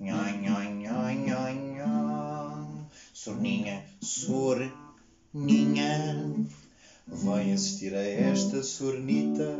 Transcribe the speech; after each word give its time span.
Nhoi, 0.00 0.32
nhoi, 0.42 0.68
nhoi, 0.82 1.14
nhoi, 1.14 1.54
nhoi. 1.54 2.86
Sorninha, 3.12 3.84
sorninha. 4.00 4.74
Vai 7.06 7.52
assistir 7.52 7.94
a 7.94 8.02
esta 8.02 8.62
sornita. 8.62 9.58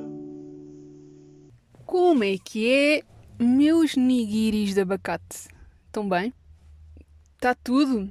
Como 1.86 2.24
é 2.24 2.38
que 2.38 2.72
é, 2.72 3.02
meus 3.38 3.96
nigiris 3.96 4.74
de 4.74 4.80
abacate? 4.80 5.48
Estão 5.86 6.08
bem? 6.08 6.32
Está 7.34 7.54
tudo? 7.54 8.10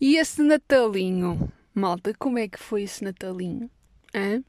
E 0.00 0.16
esse 0.16 0.42
Natalinho? 0.42 1.50
Malta, 1.74 2.14
como 2.18 2.38
é 2.38 2.46
que 2.46 2.58
foi 2.58 2.82
esse 2.82 3.02
Natalinho? 3.02 3.70
Hã? 4.14 4.44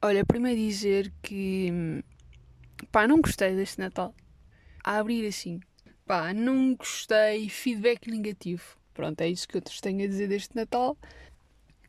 Olha, 0.00 0.24
primeiro 0.24 0.60
dizer 0.60 1.12
que. 1.20 2.02
Pá, 2.90 3.06
não 3.06 3.20
gostei 3.20 3.54
deste 3.54 3.78
Natal. 3.78 4.14
A 4.82 4.98
abrir 4.98 5.26
assim. 5.26 5.60
Pá, 6.06 6.32
não 6.32 6.74
gostei. 6.74 7.48
Feedback 7.48 8.10
negativo. 8.10 8.76
Pronto, 8.94 9.20
é 9.20 9.28
isso 9.28 9.46
que 9.46 9.56
eu 9.56 9.62
tenho 9.62 10.04
a 10.04 10.06
dizer 10.06 10.28
deste 10.28 10.54
Natal. 10.56 10.96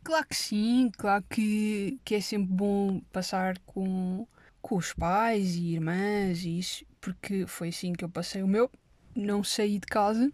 Claro 0.04 0.27
que 0.27 0.36
sim, 0.36 0.90
claro 0.98 1.23
que, 1.30 2.00
que 2.05 2.16
é 2.16 2.22
sempre 2.22 2.54
bom 2.54 3.02
passar 3.12 3.58
com, 3.66 4.26
com 4.62 4.77
os 4.77 4.94
pais 4.94 5.55
e 5.55 5.73
irmãs 5.73 6.46
e 6.46 6.60
isso, 6.60 6.86
porque 7.02 7.46
foi 7.46 7.70
assim 7.70 7.94
que 7.94 8.05
eu 8.05 8.10
passei 8.10 8.41
o 8.41 8.48
meu. 8.48 8.72
Não 9.16 9.44
saí 9.44 9.80
de 9.80 9.88
casa. 9.88 10.32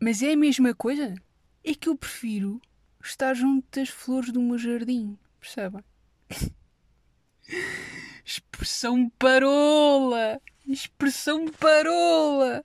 Mas 0.00 0.22
é 0.22 0.32
a 0.32 0.36
mesma 0.36 0.74
coisa. 0.74 1.14
É 1.62 1.74
que 1.74 1.88
eu 1.88 1.96
prefiro 1.96 2.60
estar 3.02 3.34
junto 3.34 3.66
das 3.78 3.88
flores 3.88 4.32
do 4.32 4.40
meu 4.40 4.58
jardim. 4.58 5.18
Percebem? 5.40 5.84
Expressão 8.24 9.10
parola! 9.18 10.40
Expressão 10.66 11.46
parola! 11.48 12.64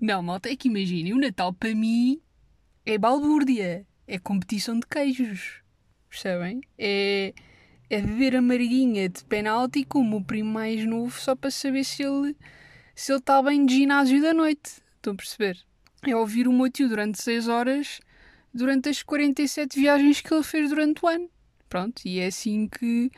Não, 0.00 0.22
malta, 0.22 0.48
é 0.48 0.56
que 0.56 0.68
imaginem, 0.68 1.12
o 1.12 1.18
Natal 1.18 1.52
para 1.52 1.74
mim 1.74 2.20
é 2.86 2.96
balbúrdia, 2.96 3.86
é 4.06 4.18
competição 4.18 4.78
de 4.78 4.86
queijos. 4.86 5.62
Percebem? 6.08 6.60
É, 6.78 7.34
é 7.90 8.00
beber 8.00 8.36
a 8.36 8.42
marguinha 8.42 9.08
de 9.08 9.24
penalti 9.24 9.84
como 9.84 10.18
o 10.18 10.24
primo 10.24 10.52
mais 10.52 10.84
novo 10.86 11.18
só 11.18 11.34
para 11.34 11.50
saber 11.50 11.84
se 11.84 12.02
ele 12.02 12.36
se 12.94 13.12
ele 13.12 13.18
está 13.18 13.42
bem 13.42 13.64
de 13.64 13.74
ginásio 13.74 14.20
da 14.20 14.34
noite. 14.34 14.82
Estão 14.96 15.14
a 15.14 15.16
perceber? 15.16 15.58
É 16.06 16.14
ouvir 16.14 16.46
o 16.46 16.52
meu 16.52 16.70
tio 16.70 16.88
durante 16.88 17.20
6 17.22 17.48
horas 17.48 18.00
durante 18.52 18.88
as 18.88 19.02
47 19.02 19.78
viagens 19.78 20.20
que 20.20 20.32
ele 20.32 20.42
fez 20.42 20.68
durante 20.68 21.04
o 21.04 21.08
ano. 21.08 21.30
Pronto, 21.68 22.02
e 22.04 22.18
é 22.18 22.26
assim 22.26 22.68
que, 22.68 23.10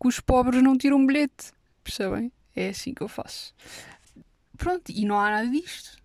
que 0.00 0.08
os 0.08 0.20
pobres 0.20 0.62
não 0.62 0.76
tiram 0.76 1.04
bilhete. 1.04 1.52
Percebem? 1.82 2.32
É 2.54 2.68
assim 2.68 2.94
que 2.94 3.02
eu 3.02 3.08
faço. 3.08 3.54
Pronto, 4.56 4.90
e 4.90 5.04
não 5.04 5.18
há 5.18 5.30
nada 5.30 5.48
disto. 5.48 5.98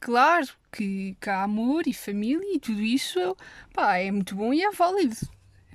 Claro 0.00 0.48
que, 0.72 1.16
que 1.20 1.30
há 1.30 1.42
amor 1.42 1.86
e 1.86 1.92
família 1.92 2.54
e 2.54 2.60
tudo 2.60 2.80
isso 2.80 3.36
pá, 3.72 3.96
é 3.96 4.10
muito 4.10 4.34
bom 4.34 4.54
e 4.54 4.62
é 4.62 4.70
válido. 4.70 5.16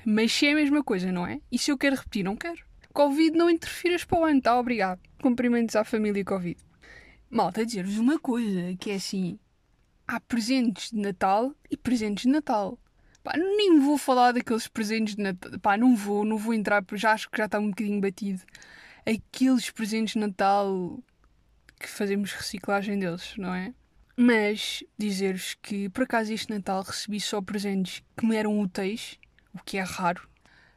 Mas 0.05 0.31
se 0.31 0.47
é 0.47 0.51
a 0.51 0.55
mesma 0.55 0.83
coisa, 0.83 1.11
não 1.11 1.25
é? 1.25 1.39
E 1.51 1.57
se 1.57 1.71
eu 1.71 1.77
quero 1.77 1.95
repetir, 1.95 2.23
não 2.23 2.35
quero. 2.35 2.61
Covid 2.93 3.37
não 3.37 3.49
interfiras 3.49 4.03
para 4.03 4.19
o 4.19 4.25
ano, 4.25 4.41
tá? 4.41 4.57
Obrigado. 4.59 4.99
Cumprimentos 5.21 5.75
à 5.75 5.83
família 5.83 6.23
Covid. 6.23 6.59
Malta, 7.29 7.65
dizer-vos 7.65 7.97
uma 7.97 8.19
coisa, 8.19 8.75
que 8.79 8.91
é 8.91 8.95
assim, 8.95 9.39
há 10.07 10.19
presentes 10.19 10.91
de 10.91 10.99
Natal 10.99 11.53
e 11.71 11.75
presentes 11.75 12.23
de 12.23 12.29
Natal. 12.29 12.77
Pá, 13.23 13.33
nem 13.37 13.79
vou 13.79 13.97
falar 13.97 14.33
daqueles 14.33 14.67
presentes 14.67 15.15
de 15.15 15.23
Natal. 15.23 15.59
Pá, 15.59 15.77
não 15.77 15.95
vou, 15.95 16.25
não 16.25 16.37
vou 16.37 16.53
entrar, 16.53 16.83
porque 16.83 17.01
já 17.01 17.13
acho 17.13 17.29
que 17.29 17.37
já 17.37 17.45
está 17.45 17.59
um 17.59 17.69
bocadinho 17.69 18.01
batido. 18.01 18.41
Aqueles 19.05 19.69
presentes 19.69 20.13
de 20.13 20.19
Natal 20.19 20.99
que 21.79 21.87
fazemos 21.87 22.33
reciclagem 22.33 22.99
deles, 22.99 23.33
não 23.37 23.53
é? 23.53 23.73
Mas 24.15 24.83
dizer-vos 24.97 25.55
que 25.61 25.89
por 25.89 26.03
acaso 26.03 26.33
este 26.33 26.51
Natal 26.51 26.83
recebi 26.83 27.19
só 27.19 27.41
presentes 27.41 28.03
que 28.15 28.25
me 28.25 28.35
eram 28.35 28.59
úteis, 28.59 29.17
o 29.53 29.63
que 29.63 29.77
é 29.77 29.81
raro. 29.81 30.27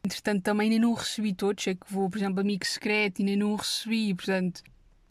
Entretanto, 0.05 0.43
também 0.43 0.71
nem 0.71 0.79
não 0.79 0.95
recebi 0.95 1.35
todos, 1.35 1.67
é 1.67 1.75
que 1.75 1.93
vou, 1.93 2.09
por 2.09 2.17
exemplo, 2.17 2.41
amigo 2.41 2.65
secreto 2.65 3.21
e 3.21 3.25
nem 3.25 3.37
não 3.37 3.57
recebi, 3.57 4.15
portanto. 4.15 4.63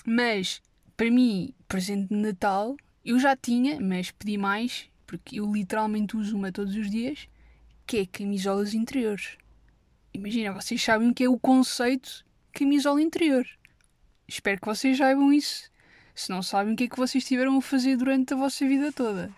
Mas, 0.05 0.61
para 0.95 1.11
mim, 1.11 1.53
presente 1.67 2.09
de 2.09 2.15
Natal 2.15 2.75
eu 3.05 3.19
já 3.19 3.35
tinha, 3.35 3.79
mas 3.79 4.09
pedi 4.09 4.35
mais, 4.35 4.89
porque 5.05 5.39
eu 5.39 5.51
literalmente 5.51 6.17
uso 6.17 6.35
uma 6.35 6.51
todos 6.51 6.75
os 6.75 6.89
dias, 6.89 7.27
que 7.85 7.97
é 7.97 8.05
camisolas 8.05 8.73
interiores. 8.73 9.37
Imagina, 10.13 10.53
vocês 10.53 10.81
sabem 10.81 11.09
o 11.09 11.13
que 11.13 11.23
é 11.23 11.29
o 11.29 11.37
conceito 11.37 12.25
camisola 12.53 13.01
interior. 13.01 13.45
Espero 14.27 14.59
que 14.59 14.65
vocês 14.65 14.97
saibam 14.97 15.31
isso. 15.31 15.69
Se 16.15 16.29
não 16.29 16.41
sabem, 16.41 16.73
o 16.73 16.75
que 16.75 16.85
é 16.85 16.87
que 16.87 16.97
vocês 16.97 17.25
tiveram 17.25 17.57
a 17.57 17.61
fazer 17.61 17.97
durante 17.97 18.33
a 18.33 18.37
vossa 18.37 18.65
vida 18.65 18.91
toda? 18.91 19.29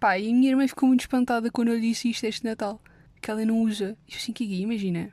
Pá, 0.00 0.18
e 0.18 0.28
a 0.28 0.34
minha 0.34 0.50
irmã 0.50 0.66
ficou 0.66 0.88
muito 0.88 1.00
espantada 1.00 1.50
quando 1.50 1.68
eu 1.68 1.80
disse 1.80 2.10
isto 2.10 2.24
este 2.24 2.44
Natal. 2.44 2.82
Que 3.22 3.30
ela 3.30 3.44
não 3.44 3.62
usa. 3.62 3.96
E 4.08 4.14
assim, 4.14 4.32
que 4.32 4.44
imagina. 4.44 5.12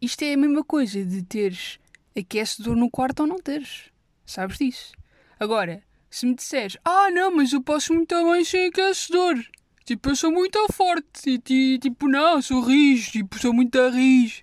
Isto 0.00 0.22
é 0.22 0.34
a 0.34 0.36
mesma 0.36 0.62
coisa 0.62 1.04
de 1.04 1.22
teres 1.22 1.78
aquecedor 2.16 2.76
no 2.76 2.90
quarto 2.90 3.20
ou 3.20 3.26
não 3.26 3.38
teres. 3.38 3.90
Sabes 4.26 4.58
disso? 4.58 4.92
Agora, 5.40 5.82
se 6.12 6.26
me 6.26 6.34
disseres, 6.34 6.76
ah 6.84 7.10
não, 7.10 7.34
mas 7.34 7.54
eu 7.54 7.62
posso 7.62 7.94
muito 7.94 8.14
bem 8.30 8.44
sem 8.44 8.66
aquecedor. 8.66 9.42
Tipo, 9.86 10.10
eu 10.10 10.16
sou 10.16 10.30
muito 10.30 10.58
forte. 10.70 11.40
E 11.48 11.78
tipo, 11.78 12.06
não, 12.06 12.40
sou 12.42 12.60
rijo. 12.60 13.12
Tipo, 13.12 13.38
sou 13.38 13.52
muito 13.52 13.78
rijo. 13.88 14.42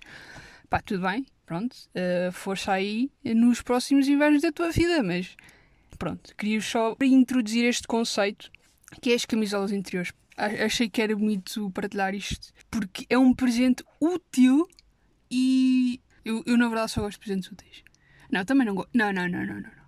Pá, 0.68 0.80
tudo 0.80 1.02
bem. 1.02 1.24
Pronto. 1.46 1.74
Uh, 1.94 2.32
força 2.32 2.72
aí 2.72 3.08
nos 3.24 3.62
próximos 3.62 4.08
invernos 4.08 4.42
da 4.42 4.50
tua 4.50 4.72
vida. 4.72 5.00
Mas, 5.02 5.36
pronto. 5.96 6.34
Queria 6.36 6.60
só 6.60 6.96
introduzir 7.00 7.64
este 7.64 7.86
conceito 7.86 8.50
que 9.00 9.12
é 9.12 9.14
as 9.14 9.24
camisolas 9.24 9.70
interiores. 9.70 10.12
Achei 10.36 10.90
que 10.90 11.00
era 11.00 11.14
bonito 11.14 11.70
partilhar 11.70 12.16
isto. 12.16 12.52
Porque 12.68 13.06
é 13.08 13.16
um 13.16 13.32
presente 13.32 13.84
útil 14.00 14.68
e... 15.30 16.00
Eu, 16.24 16.42
eu 16.46 16.58
na 16.58 16.66
verdade, 16.66 16.90
só 16.90 17.00
gosto 17.00 17.18
de 17.18 17.24
presentes 17.24 17.50
úteis. 17.50 17.84
Não, 18.30 18.44
também 18.44 18.66
não 18.66 18.74
gosto. 18.74 18.90
Não, 18.92 19.12
não, 19.12 19.28
não, 19.28 19.46
não, 19.46 19.60
não. 19.60 19.79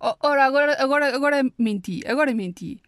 Ora, 0.00 0.46
agora, 0.46 0.82
agora, 0.82 1.14
agora 1.14 1.52
menti, 1.58 2.00
agora 2.06 2.32
menti. 2.32 2.80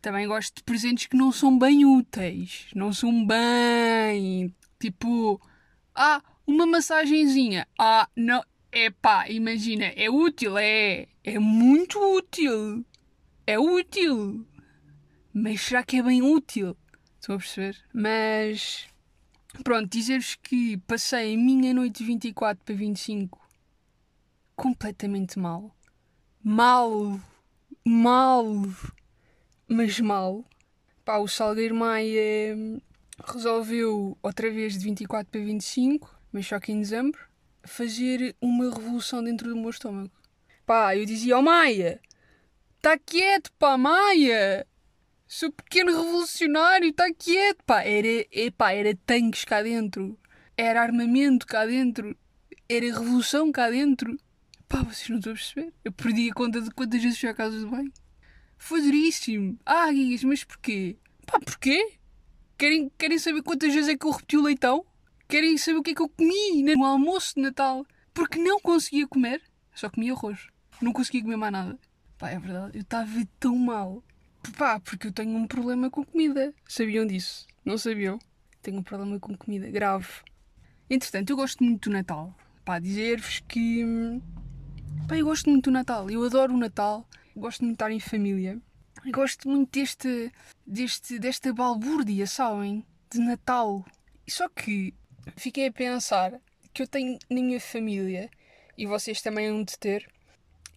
Também 0.00 0.26
gosto 0.26 0.56
de 0.56 0.62
presentes 0.62 1.06
que 1.06 1.16
não 1.16 1.30
são 1.30 1.58
bem 1.58 1.84
úteis. 1.84 2.68
Não 2.74 2.94
são 2.94 3.26
bem. 3.26 4.54
Tipo, 4.80 5.38
ah, 5.94 6.22
uma 6.46 6.64
massagenzinha. 6.64 7.68
Ah, 7.78 8.08
não. 8.16 8.42
É 8.72 8.90
pá, 8.90 9.28
imagina, 9.28 9.84
é 9.84 10.08
útil, 10.08 10.56
é. 10.56 11.08
É 11.22 11.38
muito 11.38 11.98
útil. 11.98 12.84
É 13.46 13.58
útil. 13.58 14.46
Mas 15.34 15.60
será 15.60 15.82
que 15.82 15.98
é 15.98 16.02
bem 16.02 16.22
útil? 16.22 16.74
Estão 17.20 17.34
a 17.34 17.38
perceber? 17.38 17.76
Mas. 17.92 18.86
Pronto, 19.62 19.90
dizer-vos 19.90 20.36
que 20.36 20.78
passei 20.86 21.34
a 21.34 21.38
minha 21.38 21.74
noite 21.74 21.98
de 21.98 22.04
24 22.04 22.64
para 22.64 22.74
25 22.74 23.40
completamente 24.54 25.38
mal 25.38 25.75
mal, 26.48 27.20
mal, 27.84 28.46
mas 29.66 29.98
mal. 29.98 30.44
Pá, 31.04 31.18
o 31.18 31.26
Salgueiro 31.26 31.74
Maia 31.74 32.56
resolveu 33.26 34.16
outra 34.22 34.48
vez 34.48 34.74
de 34.78 34.84
24 34.84 35.28
para 35.28 35.40
25, 35.40 36.08
mas 36.30 36.46
só 36.46 36.60
que 36.60 36.70
em 36.70 36.78
dezembro, 36.78 37.20
fazer 37.64 38.36
uma 38.40 38.72
revolução 38.72 39.24
dentro 39.24 39.48
do 39.48 39.56
meu 39.56 39.70
estômago. 39.70 40.12
Pá, 40.64 40.96
eu 40.96 41.04
dizia 41.04 41.34
ao 41.34 41.40
oh, 41.40 41.42
Maia, 41.42 42.00
está 42.76 42.96
quieto, 42.96 43.50
pá, 43.58 43.76
Maia! 43.76 44.64
Sou 45.26 45.50
pequeno 45.50 45.90
revolucionário, 45.90 46.90
está 46.90 47.12
quieto, 47.12 47.64
pá! 47.64 47.82
Era, 47.82 48.24
epá, 48.30 48.70
era 48.70 48.96
tanques 49.04 49.44
cá 49.44 49.62
dentro, 49.62 50.16
era 50.56 50.80
armamento 50.80 51.44
cá 51.44 51.66
dentro, 51.66 52.16
era 52.68 52.86
revolução 52.86 53.50
cá 53.50 53.68
dentro. 53.68 54.16
Pá, 54.68 54.82
vocês 54.82 55.08
não 55.08 55.18
estão 55.18 55.32
a 55.32 55.36
perceber? 55.36 55.72
Eu 55.84 55.92
perdi 55.92 56.30
a 56.30 56.34
conta 56.34 56.60
de 56.60 56.70
quantas 56.70 57.02
vezes 57.02 57.18
fui 57.18 57.28
à 57.28 57.34
casa 57.34 57.58
do 57.58 57.68
banho. 57.68 57.92
Foi 58.58 58.80
duríssimo. 58.80 59.58
Ah, 59.64 59.90
Guigas, 59.92 60.24
mas 60.24 60.44
porquê? 60.44 60.96
Pá, 61.26 61.38
porquê? 61.38 61.98
Querem, 62.58 62.90
querem 62.98 63.18
saber 63.18 63.42
quantas 63.42 63.72
vezes 63.72 63.88
é 63.88 63.96
que 63.96 64.06
eu 64.06 64.10
repeti 64.10 64.36
o 64.36 64.42
leitão? 64.42 64.84
Querem 65.28 65.56
saber 65.58 65.78
o 65.78 65.82
que 65.82 65.90
é 65.90 65.94
que 65.94 66.02
eu 66.02 66.08
comi 66.08 66.62
no 66.62 66.84
almoço 66.84 67.34
de 67.34 67.42
Natal? 67.42 67.86
Porque 68.14 68.38
não 68.38 68.58
conseguia 68.60 69.06
comer. 69.06 69.42
Só 69.74 69.90
comia 69.90 70.12
arroz. 70.12 70.48
Não 70.80 70.92
conseguia 70.92 71.22
comer 71.22 71.36
mais 71.36 71.52
nada. 71.52 71.78
Pá, 72.18 72.30
é 72.30 72.38
verdade. 72.38 72.78
Eu 72.78 72.82
estava 72.82 73.28
tão 73.38 73.56
mal. 73.56 74.02
Pá, 74.56 74.80
porque 74.80 75.08
eu 75.08 75.12
tenho 75.12 75.36
um 75.36 75.46
problema 75.46 75.90
com 75.90 76.04
comida. 76.04 76.54
Sabiam 76.66 77.06
disso? 77.06 77.46
Não 77.64 77.76
sabiam? 77.76 78.18
Tenho 78.62 78.78
um 78.78 78.82
problema 78.82 79.18
com 79.20 79.36
comida 79.36 79.70
grave. 79.70 80.08
Entretanto, 80.88 81.30
eu 81.30 81.36
gosto 81.36 81.62
muito 81.62 81.90
do 81.90 81.92
Natal. 81.92 82.34
Pá, 82.64 82.78
dizer-vos 82.78 83.40
que 83.40 83.84
hum, 83.84 84.20
Pá, 85.08 85.16
eu 85.16 85.26
gosto 85.26 85.48
muito 85.50 85.64
do 85.66 85.70
Natal, 85.70 86.10
eu 86.10 86.24
adoro 86.24 86.54
o 86.54 86.56
Natal, 86.56 87.08
gosto 87.36 87.60
muito 87.64 87.72
de 87.72 87.84
estar 87.84 87.90
em 87.90 88.00
família. 88.00 88.60
Gosto 89.12 89.48
muito 89.48 89.70
deste, 89.70 90.32
deste, 90.66 91.18
desta 91.18 91.52
balbúrdia, 91.52 92.26
sabem? 92.26 92.84
De 93.10 93.20
Natal. 93.20 93.84
Só 94.28 94.48
que 94.48 94.92
fiquei 95.36 95.68
a 95.68 95.72
pensar 95.72 96.40
que 96.74 96.82
eu 96.82 96.88
tenho 96.88 97.18
na 97.30 97.40
minha 97.40 97.60
família 97.60 98.28
e 98.76 98.84
vocês 98.84 99.22
também 99.22 99.48
hão 99.48 99.62
de 99.62 99.78
ter, 99.78 100.10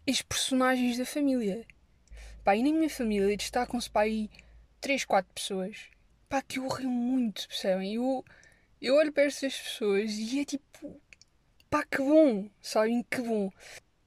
as 0.08 0.22
personagens 0.22 0.98
da 0.98 1.06
família. 1.06 1.66
Pá, 2.44 2.56
e 2.56 2.64
na 2.64 2.72
minha 2.72 2.90
família 2.90 3.36
destacam-se 3.36 3.90
para 3.90 4.02
aí 4.02 4.30
3, 4.80 5.06
4 5.06 5.34
pessoas. 5.34 5.78
Pá, 6.30 6.42
que 6.42 6.60
eu 6.60 6.68
rio 6.68 6.90
muito, 6.90 7.48
percebem? 7.48 7.96
Eu, 7.96 8.24
eu 8.82 8.96
olho 8.96 9.12
para 9.12 9.24
estas 9.24 9.58
pessoas 9.58 10.12
e 10.12 10.40
é 10.40 10.46
tipo. 10.46 11.02
Pá, 11.70 11.84
que 11.84 11.98
bom! 11.98 12.50
Sabem? 12.62 13.04
Que 13.10 13.22
bom! 13.22 13.52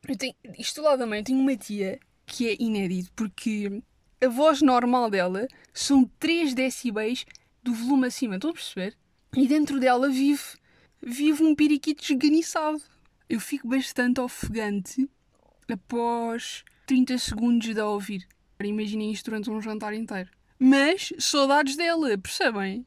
Eu 0.08 0.16
tenho, 0.16 0.34
isto 0.58 0.82
lado 0.82 0.98
da 0.98 1.06
mãe, 1.06 1.20
eu 1.20 1.24
tenho 1.24 1.38
uma 1.38 1.56
tia 1.56 2.00
que 2.26 2.48
é 2.48 2.56
inédito, 2.58 3.12
porque 3.14 3.82
a 4.20 4.28
voz 4.28 4.60
normal 4.60 5.08
dela 5.08 5.46
são 5.72 6.04
3 6.18 6.54
decibéis 6.54 7.24
do 7.62 7.72
volume 7.72 8.08
acima, 8.08 8.34
estão 8.34 8.50
a 8.50 8.54
perceber? 8.54 8.96
E 9.36 9.46
dentro 9.46 9.78
dela 9.78 10.08
vive, 10.08 10.42
vive 11.00 11.44
um 11.44 11.54
periquito 11.54 12.02
esganiçado. 12.02 12.82
Eu 13.28 13.40
fico 13.40 13.68
bastante 13.68 14.20
ofegante 14.20 15.08
após 15.70 16.64
30 16.86 17.18
segundos 17.18 17.72
de 17.72 17.80
a 17.80 17.86
ouvir. 17.86 18.26
Imaginem 18.60 19.10
isto 19.10 19.24
durante 19.30 19.50
um 19.50 19.60
jantar 19.60 19.92
inteiro. 19.92 20.30
Mas 20.58 21.12
saudades 21.18 21.74
dela, 21.74 22.16
percebem? 22.16 22.86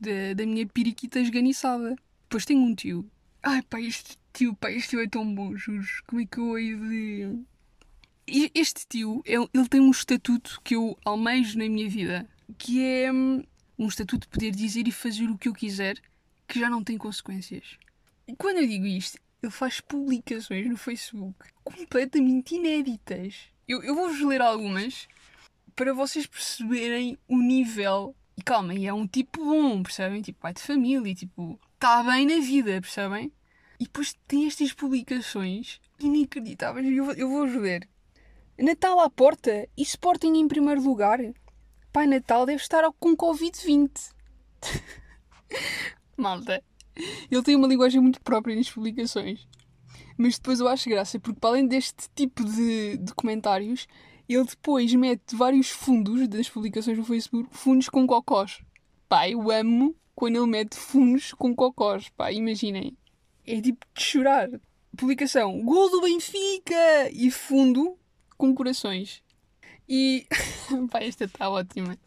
Da, 0.00 0.34
da 0.34 0.46
minha 0.46 0.66
periquita 0.66 1.20
esganiçada. 1.20 1.94
Depois 2.22 2.44
tenho 2.44 2.60
um 2.60 2.74
tio. 2.74 3.08
Ai 3.42 3.62
pá, 3.62 3.80
este 3.80 4.18
tio, 4.34 4.54
pá, 4.54 4.70
este 4.70 4.90
tio 4.90 5.00
é 5.00 5.08
tão 5.08 5.34
bom, 5.34 5.56
juro. 5.56 5.86
Como 6.06 6.20
é 6.20 6.26
que 6.26 6.38
eu 6.38 6.58
hei 6.58 6.76
de. 6.76 8.50
Este 8.54 8.86
tio, 8.86 9.22
ele 9.24 9.68
tem 9.68 9.80
um 9.80 9.90
estatuto 9.90 10.60
que 10.64 10.74
eu 10.74 10.98
almejo 11.04 11.58
na 11.58 11.68
minha 11.68 11.88
vida, 11.88 12.28
que 12.58 12.82
é 12.82 13.12
hum, 13.12 13.42
um 13.78 13.86
estatuto 13.86 14.26
de 14.26 14.28
poder 14.28 14.50
dizer 14.50 14.88
e 14.88 14.92
fazer 14.92 15.28
o 15.28 15.36
que 15.36 15.48
eu 15.48 15.52
quiser, 15.52 16.00
que 16.48 16.58
já 16.58 16.70
não 16.70 16.82
tem 16.82 16.96
consequências. 16.96 17.78
E 18.26 18.34
quando 18.34 18.58
eu 18.58 18.66
digo 18.66 18.86
isto, 18.86 19.18
ele 19.42 19.52
faz 19.52 19.80
publicações 19.80 20.66
no 20.66 20.76
Facebook 20.76 21.36
completamente 21.62 22.54
inéditas. 22.54 23.48
Eu, 23.68 23.82
eu 23.82 23.94
vou-vos 23.94 24.20
ler 24.20 24.40
algumas 24.40 25.06
para 25.76 25.92
vocês 25.92 26.26
perceberem 26.26 27.18
o 27.28 27.38
nível. 27.38 28.14
E 28.36 28.42
calma, 28.42 28.74
e 28.74 28.86
é 28.86 28.92
um 28.92 29.06
tipo 29.06 29.44
bom, 29.44 29.82
percebem? 29.82 30.22
Tipo, 30.22 30.40
pai 30.40 30.54
de 30.54 30.62
família, 30.62 31.14
tipo, 31.14 31.60
está 31.74 32.02
bem 32.02 32.26
na 32.26 32.44
vida, 32.44 32.80
percebem? 32.80 33.30
E 33.78 33.84
depois 33.84 34.14
tem 34.26 34.46
estas 34.46 34.72
publicações 34.72 35.80
inacreditáveis. 35.98 36.86
Eu, 36.86 37.12
eu 37.12 37.28
vou-vos 37.28 37.60
ler. 37.60 37.88
Natal 38.58 39.00
à 39.00 39.10
porta 39.10 39.68
e 39.76 39.82
Sporting 39.82 40.34
em 40.34 40.46
primeiro 40.46 40.82
lugar. 40.82 41.18
Pai 41.92 42.06
Natal 42.06 42.46
deve 42.46 42.62
estar 42.62 42.84
com 42.98 43.16
Covid-20. 43.16 43.90
Malta, 46.16 46.62
ele 47.30 47.42
tem 47.42 47.56
uma 47.56 47.66
linguagem 47.66 48.00
muito 48.00 48.20
própria 48.20 48.54
nas 48.54 48.70
publicações. 48.70 49.46
Mas 50.16 50.38
depois 50.38 50.60
eu 50.60 50.68
acho 50.68 50.88
graça, 50.88 51.18
porque 51.18 51.40
para 51.40 51.50
além 51.50 51.66
deste 51.66 52.08
tipo 52.14 52.44
de, 52.44 52.96
de 52.98 53.12
comentários, 53.14 53.86
ele 54.28 54.44
depois 54.44 54.92
mete 54.94 55.34
vários 55.34 55.70
fundos 55.70 56.28
das 56.28 56.48
publicações 56.48 56.96
no 56.96 57.04
Facebook, 57.04 57.48
fundos 57.50 57.88
com 57.88 58.06
cocós. 58.06 58.62
Pá, 59.08 59.28
eu 59.28 59.50
amo 59.50 59.94
quando 60.14 60.36
ele 60.36 60.46
mete 60.46 60.76
fundos 60.76 61.32
com 61.32 61.54
cocós. 61.54 62.08
Pá, 62.10 62.32
imaginem. 62.32 62.96
É 63.46 63.60
tipo 63.60 63.86
de 63.94 64.02
chorar. 64.02 64.48
Publicação: 64.96 65.60
Gol 65.62 65.90
do 65.90 66.00
Benfica! 66.00 67.10
E 67.12 67.30
fundo 67.30 67.98
com 68.36 68.54
corações. 68.54 69.22
E. 69.88 70.26
pá, 70.90 71.00
esta 71.00 71.24
está 71.24 71.48
ótima. 71.48 71.98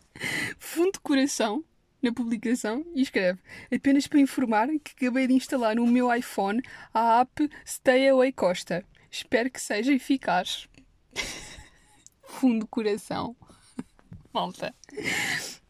Fundo 0.57 0.94
de 0.94 1.00
coração 1.00 1.63
na 2.01 2.12
publicação 2.12 2.86
e 2.95 3.01
escreve: 3.01 3.39
apenas 3.74 4.07
para 4.07 4.19
informar 4.19 4.68
que 4.84 5.06
acabei 5.06 5.28
de 5.28 5.34
instalar 5.34 5.75
no 5.75 5.86
meu 5.86 6.13
iPhone 6.13 6.62
a 6.94 7.22
app 7.22 7.50
Stay 7.66 8.10
Away 8.10 8.31
Costa. 8.31 8.84
Espero 9.12 9.50
que 9.50 9.62
seja 9.62 9.94
eficaz. 9.94 10.68
Fundo 12.24 12.66
de 12.66 12.69
coração. 12.69 13.36
Malta. 14.34 14.74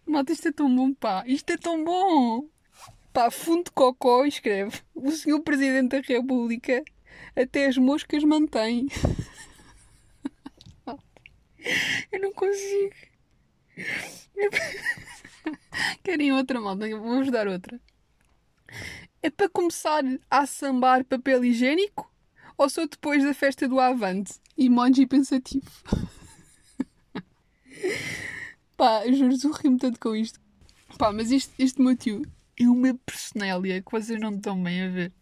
Malta, 0.06 0.32
isto 0.32 0.48
é 0.48 0.52
tão 0.52 0.74
bom, 0.74 0.94
pá. 0.94 1.24
Isto 1.28 1.52
é 1.52 1.58
tão 1.58 1.84
bom. 1.84 2.50
Pá, 3.18 3.32
fundo 3.32 3.64
de 3.64 3.72
cocó 3.72 4.26
escreve: 4.28 4.80
o 4.94 5.10
senhor 5.10 5.42
Presidente 5.42 6.00
da 6.00 6.08
República 6.08 6.84
até 7.36 7.66
as 7.66 7.76
moscas 7.76 8.24
mantém. 8.24 8.86
Eu 12.12 12.22
não 12.22 12.32
consigo. 12.32 12.94
Querem 16.04 16.32
outra, 16.32 16.62
malta? 16.62 16.88
Vou-vos 16.96 17.32
dar 17.32 17.48
outra. 17.48 17.82
É 19.24 19.32
para 19.32 19.50
começar 19.50 20.04
a 20.30 20.46
sambar 20.46 21.04
papel 21.04 21.44
higiênico? 21.44 22.14
Ou 22.56 22.70
só 22.70 22.86
depois 22.86 23.24
da 23.24 23.34
festa 23.34 23.68
do 23.68 23.80
Avante? 23.80 24.36
Emoji 24.56 25.08
pensativo. 25.08 25.66
Pá, 28.78 29.02
juro, 29.12 29.34
eu 29.44 29.52
rio-me 29.54 29.80
tanto 29.80 30.00
com 30.00 30.16
isto. 30.16 30.40
Pá, 31.00 31.12
mas 31.12 31.32
este, 31.32 31.52
este 31.58 31.82
meu 31.82 31.98
tio 31.98 32.22
é 32.60 32.68
uma 32.68 32.94
personalia 33.06 33.82
que 33.82 33.92
vocês 33.92 34.20
não 34.20 34.32
estão 34.32 34.62
bem 34.62 34.84
a 34.84 34.90
ver. 34.90 35.14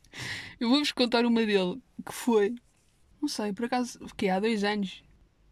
Eu 0.60 0.70
vou-vos 0.70 0.92
contar 0.92 1.26
uma 1.26 1.46
dele 1.46 1.82
que 2.06 2.14
foi, 2.14 2.56
não 3.22 3.28
sei, 3.28 3.52
por 3.52 3.66
acaso, 3.66 4.00
que 4.16 4.30
há 4.30 4.40
dois 4.40 4.64
anos. 4.64 5.04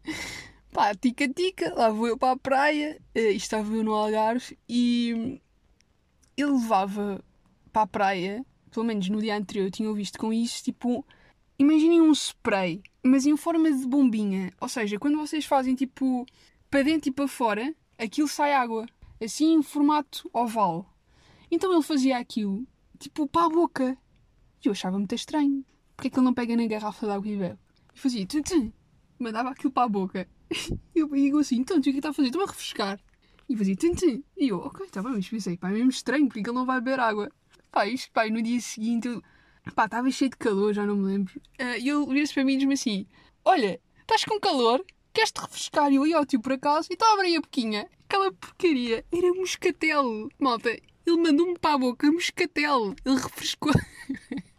Pá, 0.72 0.94
tica-tica, 0.94 1.72
lá 1.74 1.90
vou 1.90 2.08
eu 2.08 2.18
para 2.18 2.32
a 2.32 2.36
praia, 2.36 3.00
uh, 3.14 3.18
estava 3.30 3.72
eu 3.74 3.84
no 3.84 3.92
Algarve 3.92 4.58
e 4.68 5.40
ele 6.36 6.50
levava 6.50 7.24
para 7.72 7.82
a 7.82 7.86
praia, 7.86 8.44
pelo 8.72 8.86
menos 8.86 9.08
no 9.08 9.20
dia 9.20 9.36
anterior 9.36 9.66
eu 9.66 9.70
tinha 9.70 9.92
visto 9.92 10.18
com 10.18 10.32
isso, 10.32 10.64
tipo, 10.64 11.06
imaginem 11.56 12.00
um 12.00 12.12
spray, 12.12 12.82
mas 13.04 13.24
em 13.24 13.36
forma 13.36 13.70
de 13.70 13.86
bombinha. 13.86 14.52
Ou 14.60 14.68
seja, 14.68 14.98
quando 14.98 15.18
vocês 15.18 15.44
fazem 15.44 15.76
tipo 15.76 16.26
para 16.68 16.82
dentro 16.82 17.08
e 17.08 17.12
para 17.12 17.28
fora, 17.28 17.72
aquilo 17.96 18.26
sai 18.26 18.52
água, 18.52 18.86
assim 19.22 19.54
em 19.54 19.62
formato 19.62 20.28
oval. 20.32 20.93
Então 21.54 21.72
ele 21.72 21.82
fazia 21.82 22.18
aquilo, 22.18 22.66
tipo, 22.98 23.28
para 23.28 23.46
a 23.46 23.48
boca. 23.48 23.96
E 24.64 24.66
eu 24.66 24.72
achava 24.72 24.98
muito 24.98 25.14
estranho. 25.14 25.64
Porque 25.94 26.08
é 26.08 26.10
que 26.10 26.18
ele 26.18 26.24
não 26.24 26.34
pega 26.34 26.56
na 26.56 26.66
garrafa 26.66 27.06
de 27.06 27.12
água 27.12 27.28
e 27.28 27.36
bebe? 27.36 27.58
E 27.94 28.00
fazia, 28.00 28.26
tum, 28.26 28.42
tum, 28.42 28.72
mandava 29.20 29.50
aquilo 29.50 29.72
para 29.72 29.84
a 29.84 29.88
boca. 29.88 30.28
E 30.94 30.98
eu 30.98 31.08
digo 31.08 31.38
assim, 31.38 31.56
então, 31.56 31.78
o 31.78 31.80
que 31.80 31.90
é 31.90 31.92
que 31.92 31.98
está 31.98 32.10
a 32.10 32.12
fazer? 32.12 32.28
Estou 32.28 32.42
a 32.42 32.46
refrescar. 32.46 33.00
E 33.48 33.56
fazia 33.56 33.76
tim, 33.76 33.94
tim. 33.94 34.24
E 34.36 34.48
eu, 34.48 34.58
ok, 34.58 34.86
está 34.86 35.00
bem, 35.02 35.12
mas 35.12 35.28
pensei, 35.28 35.56
pá, 35.56 35.70
é 35.70 35.72
mesmo 35.72 35.90
estranho, 35.90 36.26
porque 36.26 36.40
ele 36.40 36.52
não 36.52 36.66
vai 36.66 36.80
beber 36.80 36.98
água. 36.98 37.30
Pá, 37.70 37.86
isto, 37.86 38.10
pá, 38.12 38.28
no 38.28 38.42
dia 38.42 38.60
seguinte, 38.60 39.06
eu, 39.06 39.22
pá, 39.74 39.84
estava 39.84 40.10
cheio 40.10 40.30
de 40.30 40.36
calor, 40.36 40.72
já 40.72 40.84
não 40.84 40.96
me 40.96 41.04
lembro. 41.04 41.40
Uh, 41.60 41.78
e 41.78 41.88
ele 41.88 42.06
vira-se 42.06 42.34
para 42.34 42.44
mim 42.44 42.54
e 42.54 42.56
diz-me 42.56 42.74
assim: 42.74 43.06
Olha, 43.44 43.80
estás 44.00 44.24
com 44.24 44.40
calor? 44.40 44.84
Queres-te 45.12 45.40
refrescar? 45.40 45.92
E 45.92 45.96
eu 45.96 46.06
ia 46.06 46.16
ao 46.16 46.26
tio 46.26 46.40
por 46.40 46.52
acaso 46.52 46.88
e 46.90 46.94
estava 46.94 47.12
a 47.12 47.14
abrir 47.14 47.36
a 47.36 47.40
boquinha. 47.40 47.88
Aquela 48.08 48.32
porcaria 48.32 49.04
era 49.12 49.34
moscatel. 49.34 50.28
Malta, 50.38 50.70
ele 51.06 51.16
mandou-me 51.16 51.58
para 51.58 51.74
a 51.74 51.78
boca 51.78 52.10
moscatel. 52.10 52.94
Ele 53.04 53.16
refrescou. 53.16 53.72